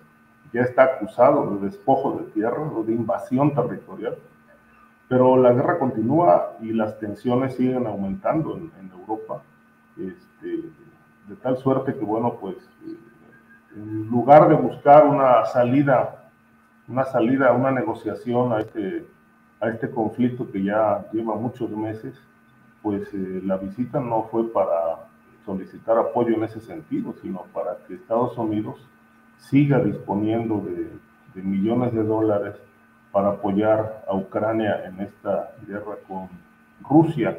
[0.52, 4.16] Ya está acusado de despojo de tierras o de invasión territorial.
[5.08, 9.40] Pero la guerra continúa y las tensiones siguen aumentando en, Europa.
[9.96, 10.62] Este,
[11.28, 12.96] de tal suerte que, bueno, pues eh,
[13.76, 16.26] en lugar de buscar una salida
[16.88, 19.06] una salida, una negociación a este,
[19.60, 22.14] a este conflicto que ya lleva muchos meses,
[22.86, 25.08] pues eh, la visita no fue para
[25.44, 28.76] solicitar apoyo en ese sentido, sino para que Estados Unidos
[29.38, 32.54] siga disponiendo de, millones de dólares
[33.10, 36.28] para apoyar a Ucrania en esta guerra con
[36.88, 37.36] Rusia.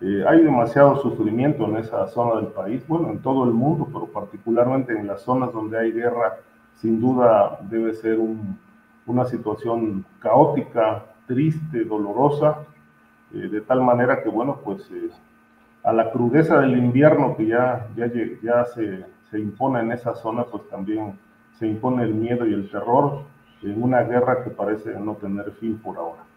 [0.00, 4.06] Eh, hay demasiado sufrimiento en esa zona del país, bueno, en todo el mundo, pero
[4.06, 6.38] particularmente en las zonas donde hay guerra,
[6.76, 8.58] sin duda debe ser un,
[9.04, 12.64] una situación caótica, triste, dolorosa,
[13.32, 15.10] eh, de tal manera que, bueno, pues eh,
[15.82, 18.10] a la crudeza del invierno que ya, ya,
[18.42, 21.18] ya se, se, impone en esa zona, pues también
[21.58, 23.22] se impone el miedo y el terror
[23.62, 26.29] en una guerra que parece no tener fin por ahora.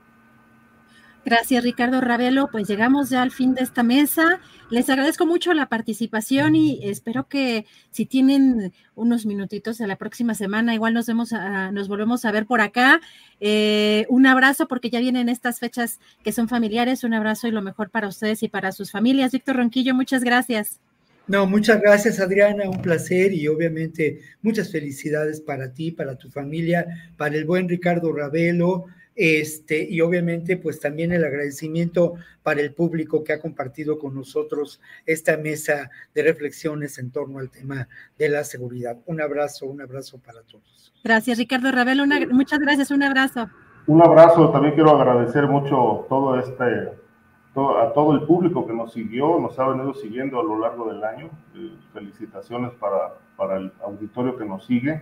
[1.26, 2.50] Gracias, Ricardo Ravelo.
[2.52, 4.42] Pues llegamos ya al fin de esta mesa.
[4.70, 10.36] Les agradezco mucho la participación y espero que si tienen unos minutitos a la próxima
[10.36, 11.32] semana, igual nos vemos,
[11.72, 13.00] nos volvemos a ver por acá.
[13.40, 17.06] Eh, un abrazo porque ya vienen estas fechas que son familiares.
[17.06, 19.32] Un abrazo y lo mejor para ustedes y para sus familias.
[19.32, 20.82] Víctor Ronquillo, muchas gracias.
[21.26, 26.86] No, muchas gracias Adriana, un placer y obviamente muchas felicidades para ti, para tu familia,
[27.16, 33.24] para el buen Ricardo Ravelo este, y obviamente, pues también el agradecimiento para el público
[33.24, 37.88] que ha compartido con nosotros esta mesa de reflexiones en torno al tema
[38.18, 38.98] de la seguridad.
[39.06, 40.94] Un abrazo, un abrazo para todos.
[41.04, 42.02] Gracias, Ricardo Ravel.
[42.32, 43.50] muchas gracias, un abrazo.
[43.86, 49.40] Un abrazo, también quiero agradecer mucho todo este, a todo el público que nos siguió,
[49.40, 51.30] nos ha venido siguiendo a lo largo del año.
[51.56, 55.02] Eh, felicitaciones para, para el auditorio que nos sigue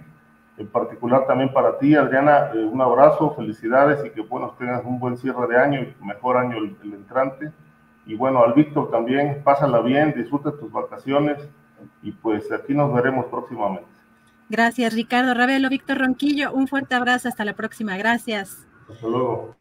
[0.61, 4.99] en particular también para ti, Adriana, eh, un abrazo, felicidades y que bueno, tengas un
[4.99, 7.51] buen cierre de año y mejor año el, entrante.
[8.05, 11.37] Y bueno, al Víctor también, pásala bien, disfruta tus vacaciones
[12.03, 13.89] y pues aquí nos veremos próximamente.
[14.49, 18.67] Gracias, Ricardo Ravelo, Víctor Ronquillo, un fuerte abrazo, hasta la próxima, gracias.
[18.89, 19.60] Hasta luego.